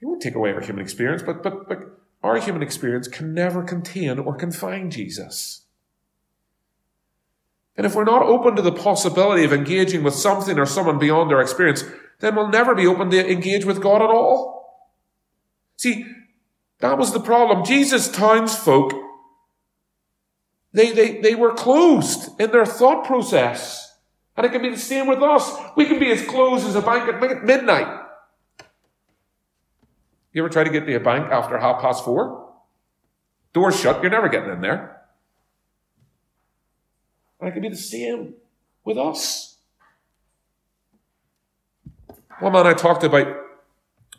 he 0.00 0.06
won't 0.06 0.22
take 0.22 0.34
away 0.34 0.52
our 0.52 0.60
human 0.60 0.82
experience, 0.82 1.22
but, 1.22 1.42
but, 1.42 1.68
but 1.68 2.03
our 2.24 2.38
human 2.38 2.62
experience 2.62 3.06
can 3.06 3.34
never 3.34 3.62
contain 3.62 4.18
or 4.18 4.34
confine 4.34 4.90
Jesus. 4.90 5.66
And 7.76 7.84
if 7.84 7.94
we're 7.94 8.04
not 8.04 8.22
open 8.22 8.56
to 8.56 8.62
the 8.62 8.72
possibility 8.72 9.44
of 9.44 9.52
engaging 9.52 10.02
with 10.02 10.14
something 10.14 10.58
or 10.58 10.64
someone 10.64 10.98
beyond 10.98 11.30
our 11.32 11.42
experience, 11.42 11.84
then 12.20 12.34
we'll 12.34 12.48
never 12.48 12.74
be 12.74 12.86
open 12.86 13.10
to 13.10 13.30
engage 13.30 13.66
with 13.66 13.82
God 13.82 14.00
at 14.00 14.08
all. 14.08 14.88
See, 15.76 16.06
that 16.78 16.96
was 16.96 17.12
the 17.12 17.20
problem. 17.20 17.66
Jesus' 17.66 18.10
townsfolk, 18.10 18.94
they, 20.72 20.92
they, 20.92 21.20
they 21.20 21.34
were 21.34 21.52
closed 21.52 22.40
in 22.40 22.52
their 22.52 22.64
thought 22.64 23.04
process. 23.04 23.98
And 24.34 24.46
it 24.46 24.52
can 24.52 24.62
be 24.62 24.70
the 24.70 24.78
same 24.78 25.08
with 25.08 25.22
us. 25.22 25.54
We 25.76 25.84
can 25.84 25.98
be 25.98 26.10
as 26.10 26.24
closed 26.24 26.66
as 26.66 26.74
a 26.74 26.80
bank 26.80 27.06
at 27.06 27.44
midnight. 27.44 28.03
You 30.34 30.42
ever 30.42 30.50
try 30.50 30.64
to 30.64 30.70
get 30.70 30.84
to 30.84 30.94
a 30.94 31.00
bank 31.00 31.30
after 31.30 31.58
half 31.58 31.80
past 31.80 32.04
four? 32.04 32.52
Doors 33.52 33.80
shut, 33.80 34.02
you're 34.02 34.10
never 34.10 34.28
getting 34.28 34.50
in 34.50 34.60
there. 34.60 35.00
And 37.40 37.48
it 37.48 37.52
can 37.52 37.62
be 37.62 37.68
the 37.68 37.76
same 37.76 38.34
with 38.84 38.98
us. 38.98 39.58
One 42.40 42.52
man 42.52 42.66
I 42.66 42.74
talked 42.74 43.04
about 43.04 43.28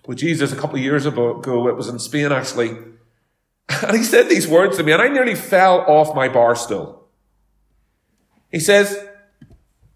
with 0.08 0.20
Jesus 0.20 0.54
a 0.54 0.56
couple 0.56 0.78
of 0.78 0.82
years 0.82 1.06
ago, 1.06 1.68
it 1.68 1.76
was 1.76 1.90
in 1.90 2.00
Spain 2.00 2.32
actually, 2.32 2.70
and 3.84 3.98
he 3.98 4.04
said 4.04 4.30
these 4.30 4.48
words 4.48 4.78
to 4.78 4.84
me, 4.84 4.94
and 4.94 5.02
I 5.02 5.10
nearly 5.10 5.36
fell 5.36 5.82
off 5.82 6.16
my 6.16 6.30
bar 6.30 6.56
stool. 6.56 7.10
He 8.52 8.60
says, 8.62 8.98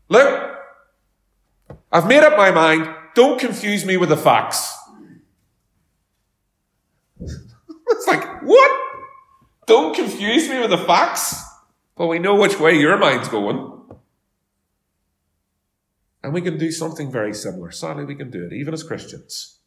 Look, 0.09 0.57
I've 1.91 2.07
made 2.07 2.23
up 2.23 2.35
my 2.35 2.51
mind. 2.51 2.93
Don't 3.15 3.39
confuse 3.39 3.85
me 3.85 3.95
with 3.95 4.09
the 4.09 4.17
facts. 4.17 4.78
it's 7.89 8.07
like, 8.07 8.41
what? 8.43 8.71
Don't 9.67 9.95
confuse 9.95 10.49
me 10.49 10.59
with 10.59 10.71
the 10.71 10.77
facts? 10.77 11.43
Well, 11.95 12.07
we 12.07 12.19
know 12.19 12.35
which 12.35 12.59
way 12.59 12.73
your 12.73 12.97
mind's 12.97 13.27
going. 13.27 13.79
And 16.23 16.33
we 16.33 16.41
can 16.41 16.57
do 16.57 16.71
something 16.71 17.11
very 17.11 17.33
similar. 17.33 17.71
Sadly, 17.71 18.05
we 18.05 18.15
can 18.15 18.29
do 18.29 18.45
it, 18.45 18.53
even 18.53 18.73
as 18.73 18.83
Christians. 18.83 19.59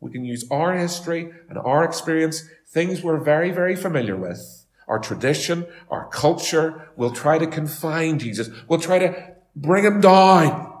We 0.00 0.10
can 0.10 0.24
use 0.24 0.44
our 0.50 0.74
history 0.74 1.30
and 1.48 1.58
our 1.58 1.84
experience, 1.84 2.48
things 2.66 3.02
we're 3.02 3.22
very, 3.22 3.50
very 3.50 3.76
familiar 3.76 4.16
with, 4.16 4.66
our 4.88 4.98
tradition, 4.98 5.66
our 5.90 6.08
culture. 6.08 6.90
We'll 6.96 7.12
try 7.12 7.38
to 7.38 7.46
confine 7.46 8.18
Jesus. 8.18 8.48
We'll 8.66 8.80
try 8.80 8.98
to 8.98 9.34
bring 9.54 9.84
him 9.84 10.00
down. 10.00 10.72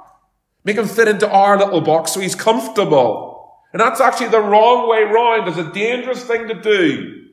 Make 0.64 0.76
him 0.76 0.86
fit 0.86 1.08
into 1.08 1.30
our 1.30 1.58
little 1.58 1.80
box 1.80 2.12
so 2.12 2.20
he's 2.20 2.34
comfortable. 2.34 3.29
And 3.72 3.80
that's 3.80 4.00
actually 4.00 4.28
the 4.28 4.40
wrong 4.40 4.88
way 4.88 5.02
round. 5.02 5.48
It's 5.48 5.58
a 5.58 5.72
dangerous 5.72 6.24
thing 6.24 6.48
to 6.48 6.60
do. 6.60 7.26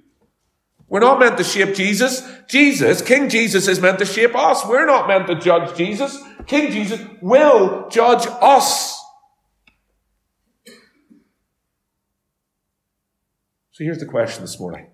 We're 0.87 0.99
not 0.99 1.19
meant 1.19 1.37
to 1.37 1.43
shape 1.43 1.75
Jesus. 1.75 2.21
Jesus, 2.47 3.01
King 3.01 3.29
Jesus 3.29 3.67
is 3.67 3.81
meant 3.81 3.99
to 3.99 4.05
shape 4.05 4.35
us. 4.35 4.65
We're 4.65 4.85
not 4.85 5.07
meant 5.07 5.27
to 5.27 5.35
judge 5.35 5.75
Jesus. 5.75 6.17
King 6.45 6.71
Jesus 6.71 7.01
will 7.21 7.89
judge 7.89 8.25
us. 8.41 9.03
So 13.71 13.83
here's 13.83 13.99
the 13.99 14.05
question 14.05 14.43
this 14.43 14.59
morning. 14.59 14.87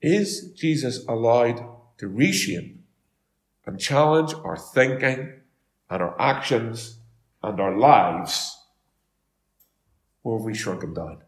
Is 0.00 0.52
Jesus 0.52 1.04
allowed 1.06 1.62
to 1.98 2.08
reshape 2.08 2.80
and 3.66 3.80
challenge 3.80 4.32
our 4.32 4.56
thinking 4.56 5.32
and 5.90 6.02
our 6.02 6.20
actions 6.20 6.98
and 7.42 7.60
our 7.60 7.76
lives, 7.76 8.55
or 10.26 10.38
have 10.38 10.44
we 10.44 10.54
shrunk 10.54 10.82
him 10.82 10.92
down? 10.92 11.18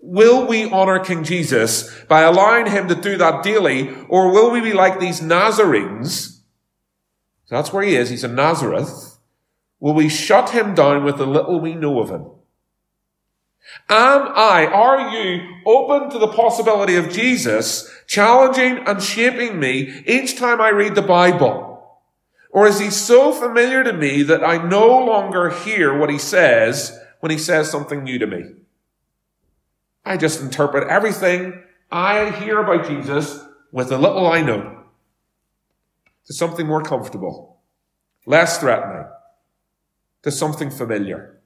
Will 0.00 0.46
we 0.46 0.70
honor 0.70 1.00
King 1.00 1.24
Jesus 1.24 1.92
by 2.04 2.20
allowing 2.20 2.70
him 2.70 2.86
to 2.86 2.94
do 2.94 3.16
that 3.16 3.42
daily, 3.42 3.92
or 4.08 4.32
will 4.32 4.52
we 4.52 4.60
be 4.60 4.72
like 4.72 5.00
these 5.00 5.20
Nazarenes? 5.20 6.40
So 7.46 7.56
That's 7.56 7.72
where 7.72 7.82
he 7.82 7.96
is. 7.96 8.10
He's 8.10 8.22
in 8.22 8.36
Nazareth. 8.36 9.18
Will 9.80 9.94
we 9.94 10.08
shut 10.08 10.50
him 10.50 10.76
down 10.76 11.02
with 11.02 11.18
the 11.18 11.26
little 11.26 11.60
we 11.60 11.74
know 11.74 11.98
of 12.00 12.10
him? 12.10 12.26
Am 13.88 14.28
I, 14.36 14.66
are 14.66 15.10
you 15.10 15.40
open 15.66 16.10
to 16.10 16.18
the 16.18 16.28
possibility 16.28 16.94
of 16.94 17.10
Jesus 17.10 17.90
challenging 18.06 18.78
and 18.86 19.02
shaping 19.02 19.58
me 19.58 20.04
each 20.06 20.38
time 20.38 20.60
I 20.60 20.68
read 20.68 20.94
the 20.94 21.02
Bible? 21.02 21.98
Or 22.50 22.68
is 22.68 22.78
he 22.78 22.90
so 22.90 23.32
familiar 23.32 23.82
to 23.82 23.92
me 23.92 24.22
that 24.22 24.44
I 24.44 24.64
no 24.64 24.86
longer 25.04 25.50
hear 25.50 25.98
what 25.98 26.08
he 26.08 26.18
says 26.18 26.98
when 27.20 27.30
he 27.30 27.38
says 27.38 27.70
something 27.70 28.04
new 28.04 28.18
to 28.18 28.26
me? 28.26 28.44
I 30.04 30.16
just 30.16 30.40
interpret 30.40 30.88
everything 30.88 31.62
I 31.90 32.30
hear 32.30 32.60
about 32.60 32.86
Jesus 32.86 33.40
with 33.72 33.88
the 33.88 33.98
little 33.98 34.26
I 34.26 34.40
know 34.40 34.84
to 36.26 36.34
something 36.34 36.66
more 36.66 36.82
comfortable, 36.82 37.60
less 38.26 38.58
threatening, 38.58 39.06
to 40.22 40.30
something 40.30 40.70
familiar. 40.70 41.40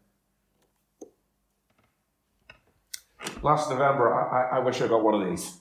Last 3.43 3.71
November, 3.71 4.13
I, 4.13 4.57
I, 4.57 4.59
wish 4.61 4.81
I 4.81 4.89
got 4.89 5.03
one 5.03 5.21
of 5.21 5.29
these. 5.29 5.59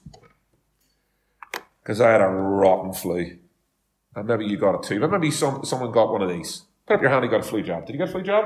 Because 1.81 1.99
I 2.01 2.11
had 2.11 2.21
a 2.21 2.27
rotten 2.27 2.93
flu. 2.93 3.39
And 4.15 4.27
maybe 4.27 4.45
you 4.45 4.57
got 4.57 4.75
it 4.75 4.83
too. 4.83 4.99
But 4.99 5.11
maybe 5.11 5.31
some, 5.31 5.63
someone 5.65 5.91
got 5.91 6.11
one 6.11 6.21
of 6.21 6.29
these. 6.29 6.63
Put 6.85 6.95
up 6.95 7.01
your 7.01 7.09
hand, 7.09 7.23
you 7.23 7.31
got 7.31 7.39
a 7.39 7.43
flu 7.43 7.63
jab. 7.63 7.85
Did 7.85 7.93
you 7.93 7.99
get 7.99 8.09
a 8.09 8.11
flu 8.11 8.21
jab? 8.21 8.45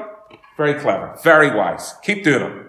Very 0.58 0.76
clever. 0.76 1.18
Very 1.24 1.54
wise. 1.54 1.96
Keep 2.04 2.24
doing 2.24 2.44
it. 2.44 2.66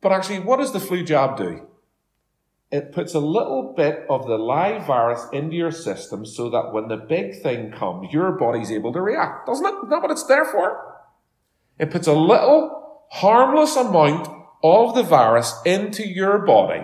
But 0.00 0.12
actually, 0.12 0.40
what 0.40 0.58
does 0.58 0.72
the 0.72 0.80
flu 0.80 1.02
jab 1.02 1.38
do? 1.38 1.66
It 2.70 2.92
puts 2.92 3.14
a 3.14 3.20
little 3.20 3.72
bit 3.76 4.04
of 4.10 4.26
the 4.26 4.36
live 4.36 4.86
virus 4.86 5.24
into 5.32 5.56
your 5.56 5.70
system 5.70 6.26
so 6.26 6.50
that 6.50 6.72
when 6.72 6.88
the 6.88 6.96
big 6.96 7.40
thing 7.40 7.70
comes, 7.70 8.12
your 8.12 8.32
body's 8.32 8.70
able 8.70 8.92
to 8.92 9.00
react. 9.00 9.46
Doesn't 9.46 9.64
it? 9.64 9.74
Isn't 9.74 9.90
that 9.90 10.02
what 10.02 10.10
it's 10.10 10.26
there 10.26 10.44
for? 10.44 10.98
It 11.78 11.90
puts 11.90 12.06
a 12.06 12.12
little 12.12 13.06
harmless 13.10 13.76
amount 13.76 14.28
of 14.62 14.94
the 14.94 15.02
virus 15.02 15.54
into 15.64 16.06
your 16.06 16.38
body 16.38 16.82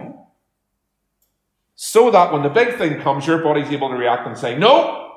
so 1.75 2.11
that 2.11 2.33
when 2.33 2.43
the 2.43 2.51
big 2.51 2.77
thing 2.77 3.01
comes, 3.01 3.27
your 3.27 3.43
body's 3.43 3.71
able 3.71 3.89
to 3.89 3.97
react 3.97 4.27
and 4.27 4.37
say, 4.37 4.57
no, 4.57 5.11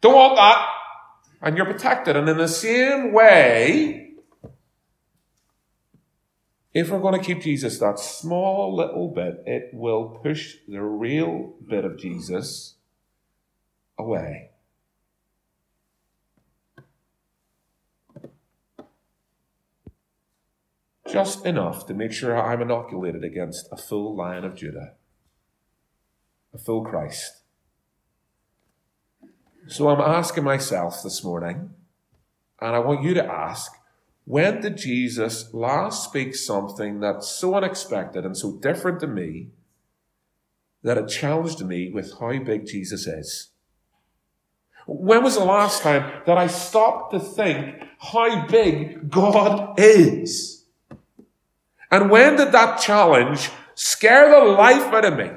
don't 0.00 0.14
want 0.14 0.36
that. 0.36 0.68
And 1.46 1.56
you're 1.56 1.64
protected. 1.64 2.16
And 2.16 2.28
in 2.28 2.38
the 2.38 2.48
same 2.48 3.12
way, 3.12 4.16
if 6.74 6.90
we're 6.90 6.98
going 6.98 7.16
to 7.16 7.24
keep 7.24 7.40
Jesus 7.40 7.78
that 7.78 8.00
small 8.00 8.74
little 8.74 9.12
bit, 9.14 9.44
it 9.46 9.70
will 9.72 10.18
push 10.24 10.56
the 10.66 10.82
real 10.82 11.54
bit 11.64 11.84
of 11.84 11.98
Jesus 11.98 12.74
away. 13.96 14.50
just 21.08 21.46
enough 21.46 21.86
to 21.86 21.94
make 21.94 22.12
sure 22.12 22.36
I'm 22.36 22.60
inoculated 22.60 23.22
against 23.22 23.68
a 23.70 23.76
full 23.76 24.16
Lion 24.16 24.44
of 24.44 24.56
Judah, 24.56 24.94
a 26.52 26.58
full 26.58 26.84
Christ. 26.84 27.45
So 29.68 29.88
I'm 29.88 30.00
asking 30.00 30.44
myself 30.44 31.02
this 31.02 31.24
morning, 31.24 31.70
and 32.60 32.76
I 32.76 32.78
want 32.78 33.02
you 33.02 33.14
to 33.14 33.24
ask, 33.24 33.72
when 34.24 34.60
did 34.60 34.76
Jesus 34.76 35.52
last 35.52 36.04
speak 36.04 36.36
something 36.36 37.00
that's 37.00 37.28
so 37.28 37.54
unexpected 37.54 38.24
and 38.24 38.36
so 38.36 38.52
different 38.52 39.00
to 39.00 39.08
me 39.08 39.48
that 40.82 40.96
it 40.96 41.08
challenged 41.08 41.64
me 41.64 41.90
with 41.90 42.12
how 42.20 42.38
big 42.38 42.66
Jesus 42.66 43.08
is? 43.08 43.48
When 44.86 45.24
was 45.24 45.34
the 45.34 45.44
last 45.44 45.82
time 45.82 46.22
that 46.26 46.38
I 46.38 46.46
stopped 46.46 47.12
to 47.12 47.18
think 47.18 47.82
how 47.98 48.46
big 48.46 49.10
God 49.10 49.80
is? 49.80 50.64
And 51.90 52.08
when 52.08 52.36
did 52.36 52.52
that 52.52 52.80
challenge 52.80 53.50
scare 53.74 54.30
the 54.30 54.46
life 54.46 54.92
out 54.92 55.04
of 55.04 55.16
me? 55.16 55.30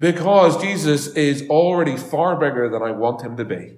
Because 0.00 0.60
Jesus 0.60 1.08
is 1.08 1.46
already 1.50 1.96
far 1.96 2.40
bigger 2.40 2.70
than 2.70 2.82
I 2.82 2.90
want 2.90 3.20
him 3.20 3.36
to 3.36 3.44
be. 3.44 3.76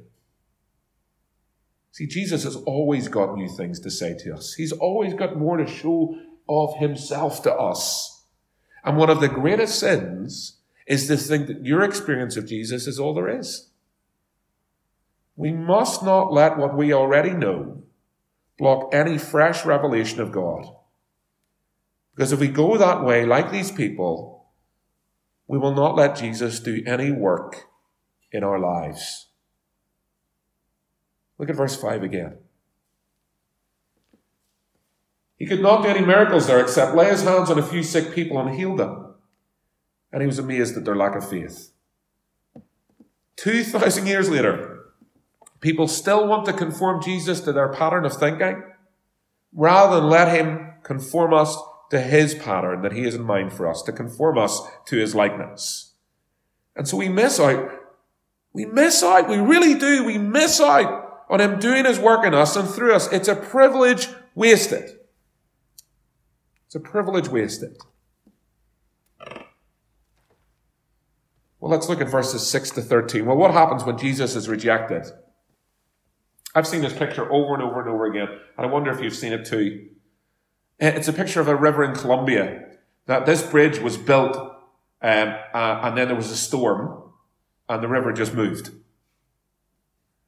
See, 1.91 2.07
Jesus 2.07 2.45
has 2.45 2.57
always 2.57 3.09
got 3.09 3.35
new 3.35 3.49
things 3.49 3.81
to 3.81 3.91
say 3.91 4.17
to 4.21 4.37
us. 4.37 4.55
He's 4.55 4.73
always 4.73 5.15
got 5.15 5.37
more 5.37 5.57
to 5.59 5.67
show 5.67 6.17
of 6.49 6.77
himself 6.79 7.43
to 7.43 7.53
us. 7.53 8.25
And 8.85 8.97
one 8.97 9.11
of 9.11 9.21
the 9.21 9.29
greatest 9.29 9.79
sins 9.79 10.59
is 10.87 11.09
to 11.09 11.17
think 11.17 11.49
that 11.49 11.67
your 11.67 11.83
experience 11.83 12.37
of 12.37 12.47
Jesus 12.47 12.87
is 12.87 12.99
all 12.99 13.15
there 13.15 13.29
is. 13.29 13.71
We 15.35 15.53
must 15.53 16.05
not 16.05 16.33
let 16.33 16.57
what 16.57 16.77
we 16.77 16.93
already 16.93 17.31
know 17.31 17.83
block 18.59 18.95
any 18.95 19.19
fresh 19.19 19.67
revelation 19.67 20.21
of 20.21 20.31
God. 20.31 20.67
Because 22.15 22.33
if 22.33 22.39
we 22.39 22.49
go 22.49 22.77
that 22.77 23.03
way, 23.03 23.27
like 23.27 23.51
these 23.51 23.73
people, 23.73 24.42
we 25.53 25.59
will 25.59 25.75
not 25.75 25.95
let 25.95 26.17
Jesus 26.17 26.61
do 26.61 26.83
any 26.87 27.13
work 27.13 27.67
in 28.33 28.43
our 28.43 28.59
lives. 28.59 29.27
Look 31.37 31.51
at 31.51 31.57
verse 31.57 31.77
5 31.77 32.03
again. 32.03 32.39
He 35.37 35.45
could 35.45 35.61
not 35.61 35.83
do 35.83 35.91
any 35.91 36.07
miracles 36.07 36.47
there 36.47 36.59
except 36.59 36.97
lay 36.97 37.11
his 37.11 37.25
hands 37.25 37.51
on 37.51 37.59
a 37.59 37.63
few 37.63 37.83
sick 37.83 38.15
people 38.15 38.41
and 38.41 38.57
heal 38.57 38.77
them. 38.77 39.15
And 40.11 40.23
he 40.23 40.27
was 40.27 40.39
amazed 40.39 40.75
at 40.79 40.87
their 40.87 40.97
lack 40.97 41.17
of 41.17 41.29
faith. 41.29 41.75
2,000 43.37 44.07
years 44.07 44.31
later, 44.31 44.85
people 45.61 45.87
still 45.87 46.27
want 46.27 46.47
to 46.47 46.55
conform 46.55 47.03
Jesus 47.03 47.41
to 47.41 47.53
their 47.53 47.71
pattern 47.75 48.07
of 48.07 48.15
thinking 48.15 48.63
rather 49.53 50.01
than 50.01 50.09
let 50.09 50.35
him 50.35 50.73
conform 50.83 51.35
us 51.35 51.59
to 51.93 52.01
his 52.01 52.35
pattern 52.35 52.81
that 52.81 52.93
he 52.93 53.05
has 53.05 53.15
in 53.15 53.23
mind 53.23 53.53
for 53.53 53.69
us, 53.69 53.83
to 53.83 53.93
conform 53.93 54.39
us 54.39 54.63
to 54.87 54.97
his 54.97 55.15
likeness. 55.15 55.93
And 56.75 56.89
so 56.89 56.97
we 56.97 57.11
miss 57.11 57.39
out. 57.39 57.71
We 58.55 58.65
miss 58.65 59.03
out. 59.03 59.29
We 59.29 59.37
really 59.37 59.75
do. 59.75 60.03
We 60.03 60.17
miss 60.17 60.59
out 60.59 61.27
on 61.29 61.43
him 61.43 61.59
doing 61.59 61.85
his 61.85 61.99
work 61.99 62.25
in 62.25 62.33
us 62.33 62.57
and 62.57 62.67
through 62.67 62.95
us. 62.95 63.13
It's 63.13 63.29
a 63.29 63.37
privilege 63.37 64.09
wasted. 64.35 65.01
It's 66.65 66.75
a 66.75 66.81
privilege 66.81 67.29
wasted. 67.29 67.77
Well, 71.61 71.71
let's 71.71 71.91
look 71.91 72.01
at 72.01 72.09
verses 72.09 72.47
6 72.47 72.71
to 72.71 72.81
13. 72.81 73.27
Well, 73.27 73.37
what 73.37 73.51
happens 73.51 73.85
when 73.85 73.99
Jesus 73.99 74.35
is 74.35 74.49
rejected? 74.49 75.05
I've 76.55 76.67
seen 76.67 76.81
this 76.81 76.95
picture 76.95 77.31
over 77.31 77.53
and 77.53 77.63
over 77.63 77.81
and 77.81 77.91
over 77.91 78.07
again, 78.07 78.29
and 78.57 78.67
I 78.67 78.71
wonder 78.71 78.91
if 78.91 79.01
you've 79.03 79.15
seen 79.15 79.35
it 79.35 79.45
too. 79.45 79.91
Eh, 80.83 80.89
it's 80.97 81.07
a 81.07 81.13
picture 81.13 81.41
of 81.41 81.47
a 81.47 81.55
river 81.55 81.85
in 81.85 81.95
Colombia. 81.95 82.65
That 83.07 83.25
this 83.25 83.43
bridge 83.43 83.79
was 83.79 83.97
built, 83.97 84.37
um, 84.37 85.35
uh, 85.55 85.81
and 85.85 85.97
then 85.97 86.09
there 86.09 86.17
was 86.17 86.31
a 86.31 86.37
storm, 86.37 87.13
and 87.69 87.83
the 87.83 87.89
river 87.89 88.13
just 88.13 88.35
moved. 88.35 88.71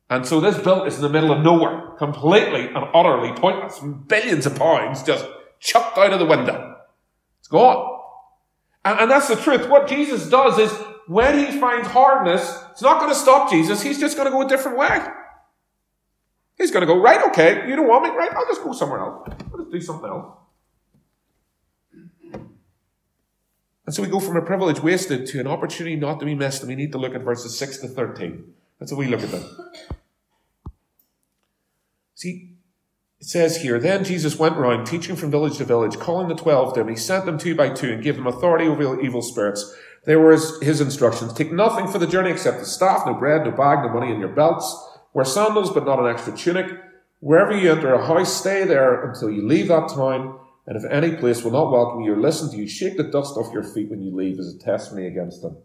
And 0.09 0.25
so 0.25 0.41
this 0.41 0.57
bill 0.59 0.85
is 0.85 0.97
in 0.97 1.03
the 1.03 1.09
middle 1.09 1.33
of 1.33 1.43
nowhere, 1.43 1.91
completely 1.99 2.69
and 2.69 2.85
utterly 2.95 3.33
pointless. 3.33 3.81
Billions 4.07 4.47
of 4.47 4.55
pounds 4.55 5.03
just 5.03 5.27
chucked 5.59 5.99
out 5.99 6.13
of 6.13 6.21
the 6.21 6.27
window. 6.27 6.77
It's 7.41 7.49
gone. 7.49 8.01
And, 8.85 9.01
and 9.01 9.11
that's 9.11 9.29
the 9.29 9.37
truth. 9.37 9.69
What 9.69 9.89
Jesus 9.89 10.29
does 10.29 10.59
is 10.59 10.71
when 11.09 11.37
he 11.37 11.59
finds 11.59 11.89
hardness, 11.89 12.63
it's 12.71 12.83
not 12.83 13.01
going 13.01 13.11
to 13.11 13.19
stop 13.19 13.51
Jesus. 13.51 13.83
He's 13.83 13.99
just 13.99 14.17
going 14.17 14.27
to 14.27 14.33
go 14.33 14.43
a 14.43 14.49
different 14.49 14.79
way. 14.79 15.05
He's 16.57 16.71
going 16.71 16.83
to 16.83 16.87
go, 16.87 17.01
right, 17.01 17.27
okay, 17.31 17.69
you 17.69 17.75
don't 17.75 17.89
want 17.89 18.05
me, 18.05 18.11
right, 18.11 18.33
I'll 18.33 18.47
just 18.47 18.63
go 18.63 18.73
somewhere 18.73 19.01
else. 19.01 19.29
I'll 19.53 19.59
just 19.59 19.73
do 19.73 19.81
something 19.81 20.09
else. 20.09 20.44
And 23.87 23.95
so 23.95 24.03
we 24.03 24.09
go 24.09 24.21
from 24.21 24.37
a 24.37 24.43
privilege 24.43 24.81
wasted 24.81 25.27
to 25.27 25.41
an 25.41 25.47
opportunity 25.47 25.97
not 25.97 26.19
to 26.21 26.27
be 26.27 26.35
missed, 26.35 26.63
and 26.63 26.69
we 26.69 26.75
need 26.75 26.93
to 26.93 26.99
look 26.99 27.15
at 27.15 27.23
verses 27.23 27.59
6 27.59 27.79
to 27.79 27.89
13. 27.89 28.45
That's 28.79 28.93
how 28.93 28.97
we 28.97 29.07
look 29.07 29.23
at 29.23 29.31
them. 29.31 29.45
See, 32.15 32.55
it 33.21 33.27
says 33.27 33.63
here, 33.63 33.79
Then 33.79 34.05
Jesus 34.05 34.39
went 34.39 34.57
around 34.57 34.87
teaching 34.87 35.17
from 35.17 35.31
village 35.31 35.59
to 35.59 35.65
village, 35.65 35.99
calling 35.99 36.29
the 36.29 36.35
twelve 36.35 36.75
to 36.75 36.81
him. 36.81 36.89
He 36.89 36.97
sent 36.97 37.27
them 37.27 37.39
two 37.39 37.55
by 37.55 37.71
two 37.71 37.93
and 37.93 38.03
gave 38.03 38.17
them 38.17 38.27
authority 38.27 38.67
over 38.67 39.01
evil 39.01 39.23
spirits. 39.23 39.75
They 40.05 40.17
were 40.17 40.33
his, 40.33 40.61
his 40.61 40.81
instructions. 40.81 41.33
Take 41.33 41.53
nothing 41.53 41.89
for 41.89 41.99
the 41.99 42.07
journey 42.07 42.31
except 42.31 42.61
the 42.61 42.67
staff, 42.67 43.07
no 43.07 43.15
bread, 43.15 43.45
no 43.45 43.51
bag, 43.51 43.85
no 43.85 43.89
money 43.89 44.13
in 44.13 44.21
your 44.21 44.29
belts. 44.29 44.77
Wear 45.15 45.25
sandals, 45.25 45.73
but 45.73 45.87
not 45.87 46.01
an 46.01 46.07
extra 46.07 46.37
tunic. 46.37 46.67
Wherever 47.21 47.57
you 47.57 47.73
enter 47.73 47.95
a 47.95 48.07
house, 48.07 48.35
stay 48.35 48.65
there 48.65 49.09
until 49.09 49.31
you 49.31 49.47
leave 49.47 49.69
that 49.69 49.89
town. 49.89 50.39
And 50.67 50.77
if 50.77 50.85
any 50.91 51.17
place 51.17 51.45
will 51.45 51.51
not 51.51 51.71
welcome 51.71 52.01
you 52.03 52.15
or 52.15 52.21
listen 52.21 52.51
to 52.51 52.57
you, 52.57 52.67
shake 52.67 52.97
the 52.97 53.03
dust 53.03 53.37
off 53.37 53.53
your 53.53 53.63
feet 53.63 53.91
when 53.91 54.03
you 54.03 54.15
leave 54.15 54.39
as 54.39 54.55
a 54.55 54.59
testimony 54.59 55.07
against 55.07 55.43
them. 55.43 55.59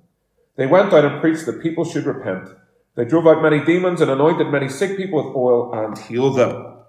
They 0.57 0.67
went 0.67 0.93
out 0.93 1.05
and 1.05 1.21
preached 1.21 1.45
that 1.45 1.61
people 1.61 1.85
should 1.85 2.05
repent. 2.05 2.49
They 2.95 3.05
drove 3.05 3.27
out 3.27 3.41
many 3.41 3.63
demons 3.63 4.01
and 4.01 4.11
anointed 4.11 4.47
many 4.47 4.67
sick 4.67 4.97
people 4.97 5.23
with 5.23 5.35
oil 5.35 5.71
and 5.73 5.97
healed 5.97 6.37
them. 6.37 6.79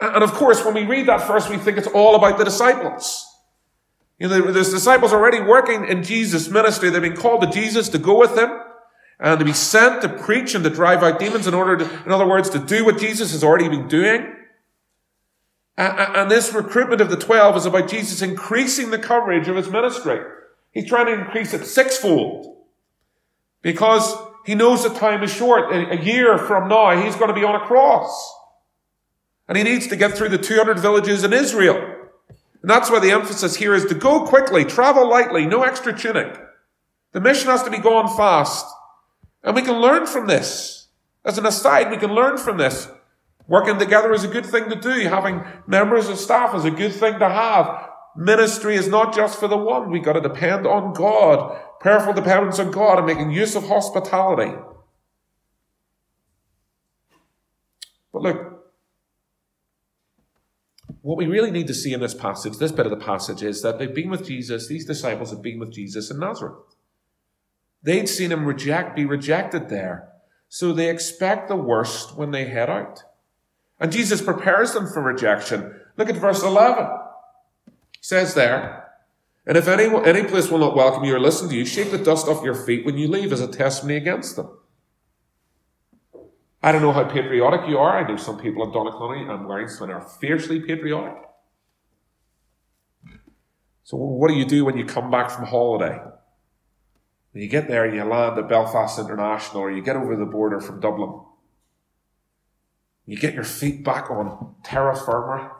And 0.00 0.24
of 0.24 0.32
course, 0.32 0.64
when 0.64 0.74
we 0.74 0.84
read 0.84 1.06
that 1.06 1.22
first, 1.22 1.48
we 1.48 1.56
think 1.56 1.78
it's 1.78 1.86
all 1.86 2.16
about 2.16 2.36
the 2.36 2.44
disciples. 2.44 3.24
You 4.18 4.28
know, 4.28 4.50
there's 4.50 4.70
disciples 4.70 5.12
already 5.12 5.40
working 5.40 5.86
in 5.86 6.02
Jesus' 6.02 6.48
ministry. 6.48 6.90
They've 6.90 7.00
been 7.00 7.16
called 7.16 7.42
to 7.42 7.50
Jesus 7.50 7.88
to 7.90 7.98
go 7.98 8.18
with 8.18 8.36
him 8.36 8.50
and 9.20 9.38
to 9.38 9.44
be 9.44 9.52
sent 9.52 10.02
to 10.02 10.08
preach 10.08 10.54
and 10.54 10.64
to 10.64 10.70
drive 10.70 11.02
out 11.02 11.20
demons 11.20 11.46
in 11.46 11.54
order 11.54 11.76
to, 11.76 12.04
in 12.04 12.12
other 12.12 12.26
words, 12.26 12.50
to 12.50 12.58
do 12.58 12.84
what 12.84 12.98
Jesus 12.98 13.32
has 13.32 13.44
already 13.44 13.68
been 13.68 13.86
doing. 13.86 14.34
And 15.76 16.30
this 16.30 16.52
recruitment 16.52 17.00
of 17.00 17.10
the 17.10 17.16
12 17.16 17.56
is 17.56 17.66
about 17.66 17.88
Jesus 17.88 18.22
increasing 18.22 18.90
the 18.90 18.98
coverage 18.98 19.48
of 19.48 19.56
his 19.56 19.68
ministry. 19.68 20.20
He's 20.70 20.88
trying 20.88 21.06
to 21.06 21.12
increase 21.12 21.52
it 21.52 21.66
sixfold 21.66 22.64
because 23.62 24.16
he 24.44 24.54
knows 24.54 24.82
the 24.82 24.90
time 24.90 25.22
is 25.22 25.32
short. 25.32 25.72
A 25.72 25.96
year 25.96 26.38
from 26.38 26.68
now, 26.68 27.00
he's 27.00 27.16
going 27.16 27.28
to 27.28 27.34
be 27.34 27.44
on 27.44 27.56
a 27.56 27.66
cross. 27.66 28.32
And 29.48 29.58
he 29.58 29.64
needs 29.64 29.88
to 29.88 29.96
get 29.96 30.16
through 30.16 30.28
the 30.30 30.38
200 30.38 30.78
villages 30.78 31.24
in 31.24 31.32
Israel. 31.32 31.76
And 32.62 32.70
that's 32.70 32.90
why 32.90 33.00
the 33.00 33.10
emphasis 33.10 33.56
here 33.56 33.74
is 33.74 33.84
to 33.86 33.94
go 33.94 34.24
quickly, 34.26 34.64
travel 34.64 35.08
lightly, 35.08 35.44
no 35.44 35.62
extra 35.62 35.92
tunic. 35.92 36.40
The 37.12 37.20
mission 37.20 37.50
has 37.50 37.62
to 37.64 37.70
be 37.70 37.78
going 37.78 38.08
fast. 38.16 38.66
And 39.42 39.54
we 39.54 39.62
can 39.62 39.80
learn 39.80 40.06
from 40.06 40.26
this. 40.26 40.88
As 41.24 41.36
an 41.36 41.46
aside, 41.46 41.90
we 41.90 41.96
can 41.96 42.14
learn 42.14 42.38
from 42.38 42.58
this. 42.58 42.88
Working 43.46 43.78
together 43.78 44.12
is 44.12 44.24
a 44.24 44.28
good 44.28 44.46
thing 44.46 44.70
to 44.70 44.76
do. 44.76 45.08
Having 45.08 45.44
members 45.66 46.08
of 46.08 46.18
staff 46.18 46.54
is 46.54 46.64
a 46.64 46.70
good 46.70 46.92
thing 46.92 47.18
to 47.18 47.28
have. 47.28 47.90
Ministry 48.16 48.76
is 48.76 48.88
not 48.88 49.14
just 49.14 49.38
for 49.38 49.48
the 49.48 49.56
one. 49.56 49.90
We've 49.90 50.04
got 50.04 50.14
to 50.14 50.20
depend 50.20 50.66
on 50.66 50.94
God. 50.94 51.60
Prayerful 51.80 52.14
dependence 52.14 52.58
on 52.58 52.70
God 52.70 52.98
and 52.98 53.06
making 53.06 53.32
use 53.32 53.54
of 53.54 53.68
hospitality. 53.68 54.54
But 58.12 58.22
look, 58.22 58.64
what 61.02 61.18
we 61.18 61.26
really 61.26 61.50
need 61.50 61.66
to 61.66 61.74
see 61.74 61.92
in 61.92 62.00
this 62.00 62.14
passage, 62.14 62.56
this 62.56 62.72
bit 62.72 62.86
of 62.86 62.90
the 62.90 63.04
passage, 63.04 63.42
is 63.42 63.60
that 63.60 63.78
they've 63.78 63.94
been 63.94 64.08
with 64.08 64.24
Jesus, 64.24 64.68
these 64.68 64.86
disciples 64.86 65.30
have 65.30 65.42
been 65.42 65.58
with 65.58 65.72
Jesus 65.72 66.10
in 66.10 66.18
Nazareth. 66.18 66.54
They'd 67.82 68.08
seen 68.08 68.32
him 68.32 68.46
reject, 68.46 68.96
be 68.96 69.04
rejected 69.04 69.68
there. 69.68 70.08
So 70.48 70.72
they 70.72 70.88
expect 70.88 71.48
the 71.48 71.56
worst 71.56 72.16
when 72.16 72.30
they 72.30 72.46
head 72.46 72.70
out. 72.70 73.02
And 73.80 73.92
Jesus 73.92 74.22
prepares 74.22 74.72
them 74.72 74.86
for 74.86 75.02
rejection. 75.02 75.74
Look 75.96 76.08
at 76.08 76.16
verse 76.16 76.42
11. 76.42 76.86
He 77.66 77.70
says 78.00 78.34
there, 78.34 78.88
And 79.46 79.56
if 79.56 79.68
any, 79.68 79.84
any 80.04 80.24
place 80.28 80.50
will 80.50 80.58
not 80.58 80.76
welcome 80.76 81.04
you 81.04 81.14
or 81.14 81.20
listen 81.20 81.48
to 81.48 81.54
you, 81.54 81.64
shake 81.64 81.90
the 81.90 81.98
dust 81.98 82.28
off 82.28 82.44
your 82.44 82.54
feet 82.54 82.84
when 82.84 82.98
you 82.98 83.08
leave 83.08 83.32
as 83.32 83.40
a 83.40 83.48
testimony 83.48 83.96
against 83.96 84.36
them. 84.36 84.50
I 86.62 86.72
don't 86.72 86.80
know 86.80 86.92
how 86.92 87.04
patriotic 87.04 87.68
you 87.68 87.76
are. 87.76 87.98
I 87.98 88.08
know 88.08 88.16
some 88.16 88.38
people 88.38 88.64
in 88.64 88.70
Donaghcloney 88.70 89.30
and 89.30 89.46
Waringstown 89.46 89.90
are 89.90 90.00
fiercely 90.00 90.60
patriotic. 90.60 91.22
So 93.82 93.98
what 93.98 94.28
do 94.28 94.34
you 94.34 94.46
do 94.46 94.64
when 94.64 94.78
you 94.78 94.86
come 94.86 95.10
back 95.10 95.30
from 95.30 95.44
holiday? 95.44 96.00
When 97.32 97.42
you 97.42 97.48
get 97.50 97.68
there 97.68 97.84
and 97.84 97.94
you 97.94 98.02
land 98.04 98.38
at 98.38 98.48
Belfast 98.48 98.98
International 98.98 99.62
or 99.62 99.70
you 99.70 99.82
get 99.82 99.96
over 99.96 100.16
the 100.16 100.24
border 100.24 100.58
from 100.58 100.80
Dublin. 100.80 101.20
You 103.06 103.18
get 103.18 103.34
your 103.34 103.44
feet 103.44 103.84
back 103.84 104.10
on 104.10 104.54
terra 104.64 104.96
firma. 104.96 105.52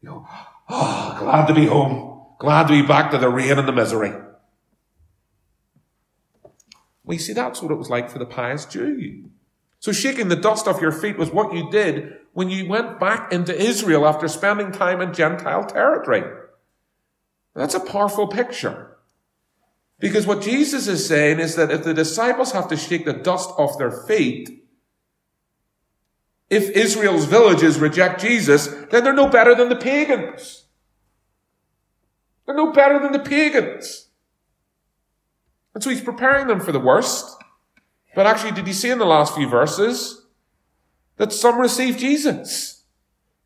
You 0.00 0.08
go, 0.08 0.26
oh, 0.68 1.16
glad 1.18 1.46
to 1.46 1.54
be 1.54 1.66
home. 1.66 2.24
Glad 2.38 2.68
to 2.68 2.80
be 2.80 2.86
back 2.86 3.10
to 3.10 3.18
the 3.18 3.28
rain 3.28 3.58
and 3.58 3.68
the 3.68 3.72
misery. 3.72 4.12
Well, 7.04 7.14
you 7.14 7.18
see, 7.18 7.34
that's 7.34 7.60
what 7.60 7.72
it 7.72 7.76
was 7.76 7.90
like 7.90 8.08
for 8.08 8.18
the 8.18 8.26
pious 8.26 8.64
Jew. 8.64 9.30
So 9.78 9.92
shaking 9.92 10.28
the 10.28 10.36
dust 10.36 10.68
off 10.68 10.80
your 10.80 10.92
feet 10.92 11.18
was 11.18 11.30
what 11.30 11.52
you 11.52 11.70
did 11.70 12.16
when 12.32 12.48
you 12.48 12.68
went 12.68 13.00
back 13.00 13.32
into 13.32 13.58
Israel 13.58 14.06
after 14.06 14.28
spending 14.28 14.72
time 14.72 15.00
in 15.00 15.12
Gentile 15.12 15.64
territory. 15.64 16.22
That's 17.54 17.74
a 17.74 17.80
powerful 17.80 18.28
picture. 18.28 18.96
Because 19.98 20.26
what 20.26 20.40
Jesus 20.40 20.86
is 20.86 21.06
saying 21.06 21.40
is 21.40 21.56
that 21.56 21.70
if 21.70 21.84
the 21.84 21.92
disciples 21.92 22.52
have 22.52 22.68
to 22.68 22.76
shake 22.76 23.04
the 23.04 23.12
dust 23.12 23.50
off 23.58 23.76
their 23.76 23.90
feet, 23.90 24.59
if 26.50 26.68
Israel's 26.70 27.26
villages 27.26 27.78
reject 27.78 28.20
Jesus, 28.20 28.66
then 28.90 29.04
they're 29.04 29.12
no 29.12 29.28
better 29.28 29.54
than 29.54 29.68
the 29.68 29.76
pagans. 29.76 30.64
They're 32.44 32.56
no 32.56 32.72
better 32.72 32.98
than 32.98 33.12
the 33.12 33.20
pagans. 33.20 34.08
And 35.72 35.82
so 35.82 35.90
he's 35.90 36.00
preparing 36.00 36.48
them 36.48 36.58
for 36.58 36.72
the 36.72 36.80
worst. 36.80 37.36
But 38.16 38.26
actually, 38.26 38.50
did 38.50 38.66
you 38.66 38.72
see 38.72 38.90
in 38.90 38.98
the 38.98 39.06
last 39.06 39.36
few 39.36 39.48
verses 39.48 40.26
that 41.16 41.32
some 41.32 41.60
received 41.60 42.00
Jesus? 42.00 42.82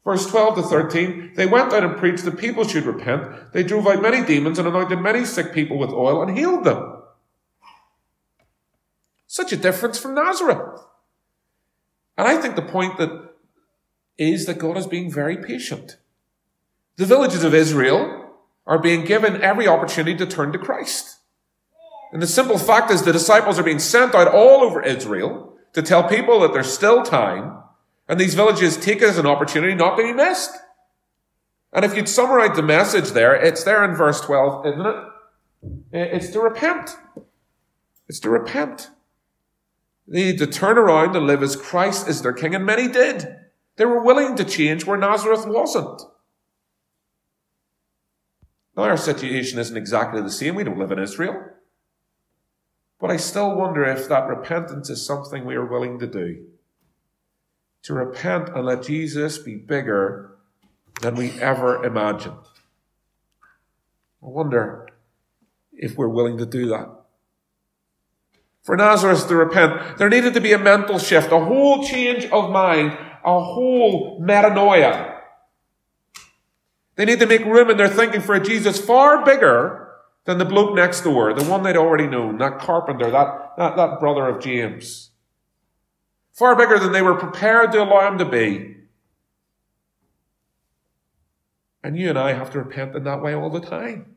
Verse 0.04 0.26
12 0.26 0.56
to 0.56 0.62
13, 0.62 1.32
they 1.34 1.46
went 1.46 1.72
out 1.72 1.84
and 1.84 1.96
preached 1.96 2.24
that 2.24 2.38
people 2.38 2.66
should 2.66 2.84
repent. 2.84 3.52
They 3.52 3.62
drove 3.62 3.86
out 3.86 4.02
many 4.02 4.24
demons 4.24 4.58
and 4.58 4.68
anointed 4.68 5.00
many 5.00 5.24
sick 5.24 5.52
people 5.52 5.78
with 5.78 5.90
oil 5.90 6.22
and 6.22 6.36
healed 6.36 6.64
them. 6.64 7.02
Such 9.26 9.52
a 9.52 9.56
difference 9.56 9.98
from 9.98 10.14
Nazareth. 10.14 10.83
And 12.16 12.28
I 12.28 12.36
think 12.36 12.54
the 12.54 12.62
point 12.62 12.98
that 12.98 13.34
is 14.16 14.46
that 14.46 14.58
God 14.58 14.76
is 14.76 14.86
being 14.86 15.10
very 15.10 15.36
patient. 15.36 15.98
The 16.96 17.06
villages 17.06 17.42
of 17.42 17.54
Israel 17.54 18.30
are 18.66 18.78
being 18.78 19.04
given 19.04 19.42
every 19.42 19.66
opportunity 19.66 20.16
to 20.16 20.26
turn 20.26 20.52
to 20.52 20.58
Christ. 20.58 21.18
And 22.12 22.22
the 22.22 22.26
simple 22.26 22.58
fact 22.58 22.90
is 22.90 23.02
the 23.02 23.12
disciples 23.12 23.58
are 23.58 23.64
being 23.64 23.80
sent 23.80 24.14
out 24.14 24.28
all 24.28 24.62
over 24.62 24.80
Israel 24.80 25.56
to 25.72 25.82
tell 25.82 26.08
people 26.08 26.40
that 26.40 26.52
there's 26.52 26.72
still 26.72 27.02
time, 27.02 27.58
and 28.08 28.20
these 28.20 28.34
villages 28.34 28.76
take 28.76 29.02
it 29.02 29.08
as 29.08 29.18
an 29.18 29.26
opportunity 29.26 29.74
not 29.74 29.96
to 29.96 30.04
be 30.04 30.12
missed. 30.12 30.52
And 31.72 31.84
if 31.84 31.96
you'd 31.96 32.08
summarize 32.08 32.54
the 32.54 32.62
message 32.62 33.10
there, 33.10 33.34
it's 33.34 33.64
there 33.64 33.84
in 33.84 33.96
verse 33.96 34.20
12, 34.20 34.66
isn't 34.66 34.86
it? 34.86 34.96
It's 35.92 36.28
to 36.28 36.40
repent. 36.40 36.96
It's 38.08 38.20
to 38.20 38.30
repent. 38.30 38.90
They 40.06 40.24
need 40.24 40.38
to 40.38 40.46
turn 40.46 40.76
around 40.76 41.16
and 41.16 41.26
live 41.26 41.42
as 41.42 41.56
Christ 41.56 42.08
is 42.08 42.22
their 42.22 42.32
king, 42.32 42.54
and 42.54 42.64
many 42.64 42.88
did. 42.88 43.36
They 43.76 43.84
were 43.84 44.02
willing 44.02 44.36
to 44.36 44.44
change 44.44 44.84
where 44.84 44.98
Nazareth 44.98 45.46
wasn't. 45.46 46.02
Now, 48.76 48.84
our 48.84 48.96
situation 48.96 49.58
isn't 49.58 49.76
exactly 49.76 50.20
the 50.20 50.30
same. 50.30 50.56
We 50.56 50.64
don't 50.64 50.78
live 50.78 50.92
in 50.92 50.98
Israel. 50.98 51.42
But 53.00 53.10
I 53.10 53.16
still 53.16 53.54
wonder 53.54 53.84
if 53.84 54.08
that 54.08 54.28
repentance 54.28 54.90
is 54.90 55.04
something 55.04 55.44
we 55.44 55.56
are 55.56 55.66
willing 55.66 55.98
to 56.00 56.06
do. 56.06 56.46
To 57.84 57.94
repent 57.94 58.48
and 58.50 58.64
let 58.64 58.82
Jesus 58.82 59.38
be 59.38 59.56
bigger 59.56 60.36
than 61.00 61.14
we 61.14 61.32
ever 61.40 61.84
imagined. 61.84 62.38
I 64.22 64.28
wonder 64.28 64.88
if 65.72 65.96
we're 65.96 66.08
willing 66.08 66.38
to 66.38 66.46
do 66.46 66.66
that. 66.68 67.03
For 68.64 68.76
Nazareth 68.76 69.28
to 69.28 69.36
repent, 69.36 69.98
there 69.98 70.08
needed 70.08 70.34
to 70.34 70.40
be 70.40 70.52
a 70.52 70.58
mental 70.58 70.98
shift, 70.98 71.30
a 71.30 71.38
whole 71.38 71.84
change 71.84 72.24
of 72.26 72.50
mind, 72.50 72.96
a 73.22 73.40
whole 73.40 74.20
metanoia. 74.20 75.20
They 76.96 77.04
need 77.04 77.20
to 77.20 77.26
make 77.26 77.44
room 77.44 77.70
in 77.70 77.76
their 77.76 77.88
thinking 77.88 78.22
for 78.22 78.34
a 78.34 78.42
Jesus 78.42 78.80
far 78.80 79.22
bigger 79.22 79.90
than 80.24 80.38
the 80.38 80.46
bloke 80.46 80.74
next 80.74 81.02
door, 81.02 81.34
the 81.34 81.44
one 81.44 81.62
they'd 81.62 81.76
already 81.76 82.06
known, 82.06 82.38
that 82.38 82.58
carpenter, 82.58 83.10
that, 83.10 83.52
that, 83.58 83.76
that 83.76 84.00
brother 84.00 84.26
of 84.26 84.42
James. 84.42 85.10
Far 86.32 86.56
bigger 86.56 86.78
than 86.78 86.92
they 86.92 87.02
were 87.02 87.16
prepared 87.16 87.70
to 87.72 87.82
allow 87.82 88.10
him 88.10 88.18
to 88.18 88.24
be. 88.24 88.76
And 91.82 91.98
you 91.98 92.08
and 92.08 92.18
I 92.18 92.32
have 92.32 92.50
to 92.52 92.60
repent 92.60 92.96
in 92.96 93.04
that 93.04 93.20
way 93.20 93.34
all 93.34 93.50
the 93.50 93.60
time. 93.60 94.13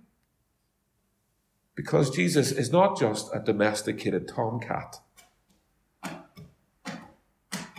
Because 1.77 2.09
Jesus 2.09 2.51
is 2.51 2.71
not 2.71 2.99
just 2.99 3.29
a 3.33 3.39
domesticated 3.39 4.27
tomcat. 4.27 4.95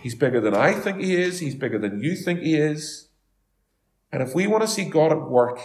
He's 0.01 0.15
bigger 0.15 0.39
than 0.39 0.55
I 0.55 0.71
think 0.71 1.01
he 1.01 1.17
is. 1.17 1.41
He's 1.41 1.53
bigger 1.53 1.77
than 1.77 1.99
you 2.01 2.15
think 2.15 2.39
he 2.39 2.55
is. 2.55 3.09
And 4.11 4.23
if 4.23 4.33
we 4.33 4.47
want 4.47 4.61
to 4.61 4.69
see 4.69 4.85
God 4.85 5.11
at 5.11 5.29
work, 5.29 5.59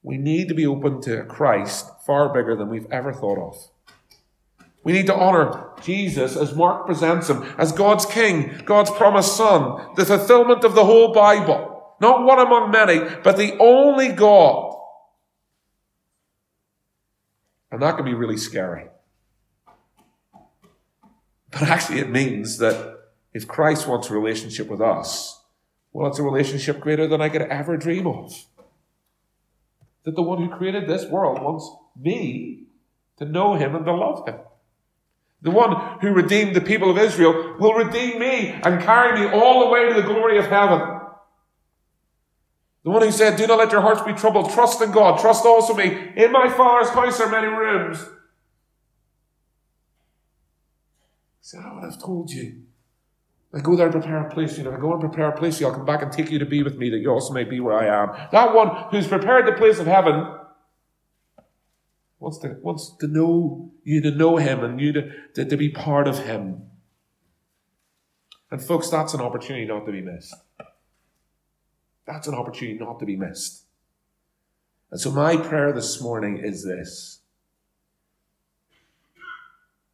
we 0.00 0.16
need 0.16 0.46
to 0.48 0.54
be 0.54 0.64
open 0.64 1.00
to 1.02 1.20
a 1.20 1.24
Christ 1.24 1.90
far 2.06 2.32
bigger 2.32 2.54
than 2.54 2.68
we've 2.68 2.90
ever 2.92 3.12
thought 3.12 3.38
of. 3.38 3.70
We 4.84 4.92
need 4.92 5.06
to 5.06 5.16
honor 5.16 5.70
Jesus 5.82 6.36
as 6.36 6.54
Mark 6.54 6.86
presents 6.86 7.28
him, 7.28 7.42
as 7.58 7.72
God's 7.72 8.06
King, 8.06 8.62
God's 8.64 8.92
promised 8.92 9.36
Son, 9.36 9.94
the 9.96 10.04
fulfillment 10.04 10.62
of 10.62 10.76
the 10.76 10.84
whole 10.84 11.12
Bible. 11.12 11.96
Not 12.00 12.22
one 12.22 12.38
among 12.38 12.70
many, 12.70 13.00
but 13.24 13.36
the 13.36 13.58
only 13.58 14.12
God. 14.12 14.73
And 17.74 17.82
that 17.82 17.96
can 17.96 18.04
be 18.04 18.14
really 18.14 18.36
scary. 18.36 18.86
But 21.50 21.62
actually, 21.62 21.98
it 21.98 22.08
means 22.08 22.58
that 22.58 23.00
if 23.32 23.48
Christ 23.48 23.88
wants 23.88 24.08
a 24.08 24.14
relationship 24.14 24.68
with 24.68 24.80
us, 24.80 25.42
well, 25.92 26.06
it's 26.06 26.20
a 26.20 26.22
relationship 26.22 26.78
greater 26.78 27.08
than 27.08 27.20
I 27.20 27.28
could 27.28 27.42
ever 27.42 27.76
dream 27.76 28.06
of. 28.06 28.32
That 30.04 30.14
the 30.14 30.22
one 30.22 30.38
who 30.38 30.56
created 30.56 30.86
this 30.86 31.06
world 31.06 31.42
wants 31.42 31.68
me 32.00 32.66
to 33.16 33.24
know 33.24 33.54
him 33.54 33.74
and 33.74 33.84
to 33.86 33.92
love 33.92 34.24
him. 34.28 34.36
The 35.42 35.50
one 35.50 35.98
who 35.98 36.12
redeemed 36.12 36.54
the 36.54 36.60
people 36.60 36.92
of 36.92 36.98
Israel 36.98 37.56
will 37.58 37.74
redeem 37.74 38.20
me 38.20 38.50
and 38.50 38.84
carry 38.84 39.18
me 39.18 39.26
all 39.36 39.64
the 39.64 39.70
way 39.72 39.88
to 39.88 39.94
the 40.00 40.06
glory 40.06 40.38
of 40.38 40.46
heaven. 40.46 40.93
The 42.84 42.90
one 42.90 43.02
who 43.02 43.10
said, 43.10 43.36
Do 43.36 43.46
not 43.46 43.58
let 43.58 43.72
your 43.72 43.80
hearts 43.80 44.02
be 44.02 44.12
troubled. 44.12 44.50
Trust 44.50 44.82
in 44.82 44.92
God. 44.92 45.18
Trust 45.18 45.46
also 45.46 45.74
me. 45.74 46.12
In 46.16 46.30
my 46.30 46.48
Father's 46.50 46.90
house 46.90 47.18
are 47.20 47.30
many 47.30 47.46
rooms. 47.46 47.98
He 51.40 51.40
said, 51.40 51.60
I 51.64 51.74
would 51.74 51.84
have 51.84 52.00
told 52.00 52.30
you. 52.30 52.62
I 53.54 53.60
go 53.60 53.74
there 53.76 53.86
and 53.86 53.92
prepare 53.92 54.26
a 54.26 54.30
place 54.30 54.54
for 54.54 54.62
you. 54.62 54.68
If 54.68 54.74
I 54.74 54.80
go 54.80 54.92
and 54.92 55.00
prepare 55.00 55.28
a 55.28 55.36
place 55.36 55.56
for 55.56 55.62
you, 55.62 55.68
I'll 55.68 55.76
come 55.76 55.86
back 55.86 56.02
and 56.02 56.12
take 56.12 56.30
you 56.30 56.38
to 56.40 56.44
be 56.44 56.62
with 56.62 56.76
me 56.76 56.90
that 56.90 56.98
you 56.98 57.08
also 57.08 57.32
may 57.32 57.44
be 57.44 57.60
where 57.60 57.78
I 57.78 58.02
am. 58.02 58.28
That 58.32 58.54
one 58.54 58.68
who's 58.90 59.06
prepared 59.06 59.46
the 59.46 59.52
place 59.52 59.78
of 59.78 59.86
heaven 59.86 60.38
wants 62.18 62.38
to, 62.38 62.56
wants 62.60 62.96
to 63.00 63.06
know 63.06 63.72
you 63.84 64.02
to 64.02 64.10
know 64.10 64.36
him 64.38 64.64
and 64.64 64.80
you 64.80 64.92
to, 64.92 65.10
to, 65.34 65.44
to 65.44 65.56
be 65.56 65.70
part 65.70 66.08
of 66.08 66.24
him. 66.24 66.62
And 68.50 68.60
folks, 68.60 68.90
that's 68.90 69.14
an 69.14 69.20
opportunity 69.20 69.66
not 69.66 69.86
to 69.86 69.92
be 69.92 70.00
missed. 70.00 70.34
That's 72.06 72.28
an 72.28 72.34
opportunity 72.34 72.78
not 72.78 73.00
to 73.00 73.06
be 73.06 73.16
missed. 73.16 73.62
And 74.90 75.00
so 75.00 75.10
my 75.10 75.36
prayer 75.36 75.72
this 75.72 76.00
morning 76.00 76.38
is 76.38 76.64
this. 76.64 77.20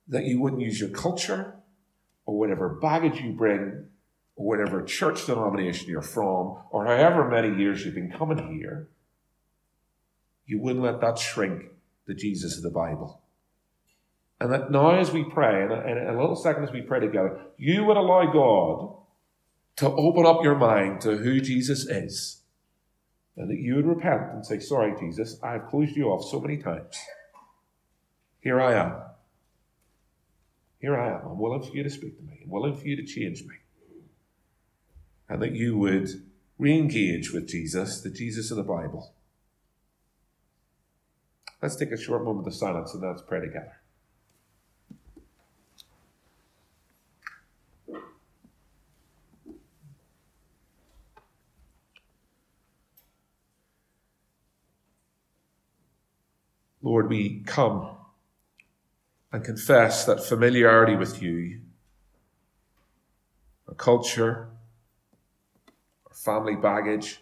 That 0.08 0.24
you 0.24 0.40
wouldn't 0.40 0.62
use 0.62 0.80
your 0.80 0.90
culture, 0.90 1.54
or 2.26 2.38
whatever 2.38 2.68
baggage 2.68 3.20
you 3.20 3.32
bring, 3.32 3.86
or 4.36 4.46
whatever 4.46 4.82
church 4.82 5.26
denomination 5.26 5.88
you're 5.88 6.02
from, 6.02 6.58
or 6.70 6.86
however 6.86 7.28
many 7.28 7.56
years 7.56 7.84
you've 7.84 7.94
been 7.94 8.10
coming 8.10 8.58
here, 8.58 8.88
you 10.46 10.60
wouldn't 10.60 10.84
let 10.84 11.00
that 11.00 11.18
shrink 11.18 11.62
the 12.06 12.14
Jesus 12.14 12.56
of 12.56 12.64
the 12.64 12.70
Bible. 12.70 13.20
And 14.40 14.52
that 14.52 14.70
now, 14.70 14.98
as 14.98 15.12
we 15.12 15.22
pray, 15.22 15.62
and 15.62 15.98
in 15.98 16.14
a 16.14 16.20
little 16.20 16.34
second 16.34 16.64
as 16.64 16.72
we 16.72 16.80
pray 16.80 16.98
together, 16.98 17.38
you 17.56 17.84
would 17.84 17.96
allow 17.96 18.32
God 18.32 18.96
to 19.80 19.90
open 19.90 20.26
up 20.26 20.42
your 20.42 20.56
mind 20.56 21.00
to 21.00 21.16
who 21.16 21.40
Jesus 21.40 21.88
is. 21.88 22.42
And 23.36 23.48
that 23.48 23.58
you 23.58 23.76
would 23.76 23.86
repent 23.86 24.30
and 24.30 24.44
say, 24.44 24.58
Sorry, 24.58 24.94
Jesus, 25.00 25.38
I 25.42 25.52
have 25.52 25.68
closed 25.68 25.96
you 25.96 26.08
off 26.10 26.22
so 26.30 26.38
many 26.38 26.58
times. 26.58 26.98
Here 28.40 28.60
I 28.60 28.74
am. 28.74 28.96
Here 30.80 30.98
I 30.98 31.14
am. 31.14 31.22
I'm 31.24 31.38
willing 31.38 31.62
for 31.62 31.74
you 31.74 31.82
to 31.82 31.88
speak 31.88 32.18
to 32.18 32.22
me. 32.24 32.40
I'm 32.44 32.50
willing 32.50 32.76
for 32.76 32.86
you 32.86 32.96
to 32.96 33.04
change 33.04 33.42
me. 33.42 33.54
And 35.30 35.40
that 35.40 35.52
you 35.52 35.78
would 35.78 36.10
re 36.58 36.76
engage 36.76 37.32
with 37.32 37.48
Jesus, 37.48 38.02
the 38.02 38.10
Jesus 38.10 38.50
of 38.50 38.58
the 38.58 38.62
Bible. 38.62 39.14
Let's 41.62 41.76
take 41.76 41.92
a 41.92 41.96
short 41.96 42.22
moment 42.24 42.46
of 42.46 42.54
silence 42.54 42.92
and 42.92 43.02
let's 43.02 43.22
pray 43.22 43.40
together. 43.40 43.79
Lord, 56.82 57.08
we 57.10 57.42
come 57.46 57.90
and 59.32 59.44
confess 59.44 60.04
that 60.06 60.24
familiarity 60.24 60.96
with 60.96 61.22
you, 61.22 61.60
our 63.68 63.74
culture, 63.74 64.48
our 66.06 66.14
family 66.14 66.56
baggage, 66.56 67.20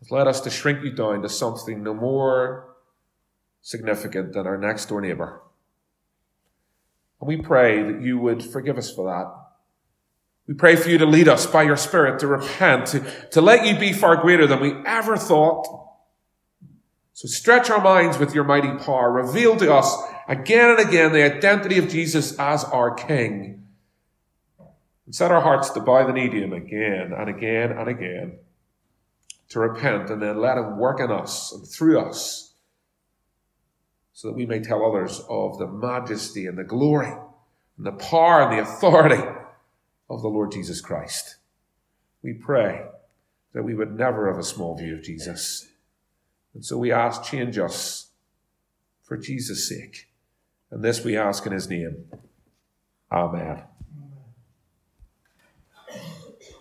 has 0.00 0.10
led 0.10 0.26
us 0.26 0.40
to 0.40 0.50
shrink 0.50 0.82
you 0.82 0.92
down 0.92 1.22
to 1.22 1.28
something 1.28 1.82
no 1.82 1.94
more 1.94 2.74
significant 3.62 4.32
than 4.32 4.46
our 4.46 4.56
next 4.56 4.86
door 4.86 5.00
neighbor. 5.00 5.42
And 7.20 7.28
we 7.28 7.36
pray 7.36 7.82
that 7.82 8.02
you 8.02 8.18
would 8.18 8.42
forgive 8.42 8.78
us 8.78 8.92
for 8.92 9.06
that. 9.06 9.32
We 10.46 10.54
pray 10.54 10.76
for 10.76 10.88
you 10.88 10.98
to 10.98 11.06
lead 11.06 11.28
us 11.28 11.46
by 11.46 11.64
your 11.64 11.76
Spirit 11.76 12.20
to 12.20 12.28
repent, 12.28 12.86
to, 12.88 13.00
to 13.32 13.40
let 13.40 13.66
you 13.66 13.78
be 13.78 13.92
far 13.92 14.16
greater 14.16 14.46
than 14.46 14.60
we 14.60 14.74
ever 14.86 15.16
thought. 15.16 15.85
So 17.16 17.28
stretch 17.28 17.70
our 17.70 17.80
minds 17.80 18.18
with 18.18 18.34
your 18.34 18.44
mighty 18.44 18.70
power. 18.84 19.10
Reveal 19.10 19.56
to 19.56 19.72
us 19.72 19.96
again 20.28 20.68
and 20.68 20.86
again 20.86 21.14
the 21.14 21.24
identity 21.24 21.78
of 21.78 21.88
Jesus 21.88 22.38
as 22.38 22.62
our 22.64 22.92
King. 22.92 23.64
And 25.06 25.14
set 25.14 25.30
our 25.30 25.40
hearts 25.40 25.70
to 25.70 25.80
bow 25.80 26.06
the 26.06 26.12
knee 26.12 26.28
to 26.28 26.42
Him 26.42 26.52
again 26.52 27.14
and 27.16 27.30
again 27.30 27.72
and 27.72 27.88
again, 27.88 28.38
to 29.48 29.60
repent 29.60 30.10
and 30.10 30.20
then 30.20 30.42
let 30.42 30.58
Him 30.58 30.76
work 30.76 31.00
in 31.00 31.10
us 31.10 31.52
and 31.52 31.66
through 31.66 32.00
us, 32.00 32.52
so 34.12 34.28
that 34.28 34.36
we 34.36 34.44
may 34.44 34.60
tell 34.60 34.84
others 34.84 35.22
of 35.30 35.56
the 35.56 35.66
majesty 35.66 36.44
and 36.44 36.58
the 36.58 36.64
glory 36.64 37.14
and 37.78 37.86
the 37.86 37.92
power 37.92 38.42
and 38.42 38.52
the 38.52 38.62
authority 38.62 39.24
of 40.10 40.20
the 40.20 40.28
Lord 40.28 40.52
Jesus 40.52 40.82
Christ. 40.82 41.36
We 42.22 42.34
pray 42.34 42.84
that 43.54 43.62
we 43.62 43.74
would 43.74 43.96
never 43.96 44.30
have 44.30 44.38
a 44.38 44.44
small 44.44 44.76
view 44.76 44.96
of 44.96 45.02
Jesus. 45.02 45.66
And 46.56 46.64
so 46.64 46.78
we 46.78 46.90
ask, 46.90 47.22
change 47.22 47.58
us 47.58 48.12
for 49.02 49.18
Jesus' 49.18 49.68
sake. 49.68 50.08
And 50.70 50.82
this 50.82 51.04
we 51.04 51.14
ask 51.14 51.44
in 51.44 51.52
his 51.52 51.68
name. 51.68 52.06
Amen. 53.12 53.64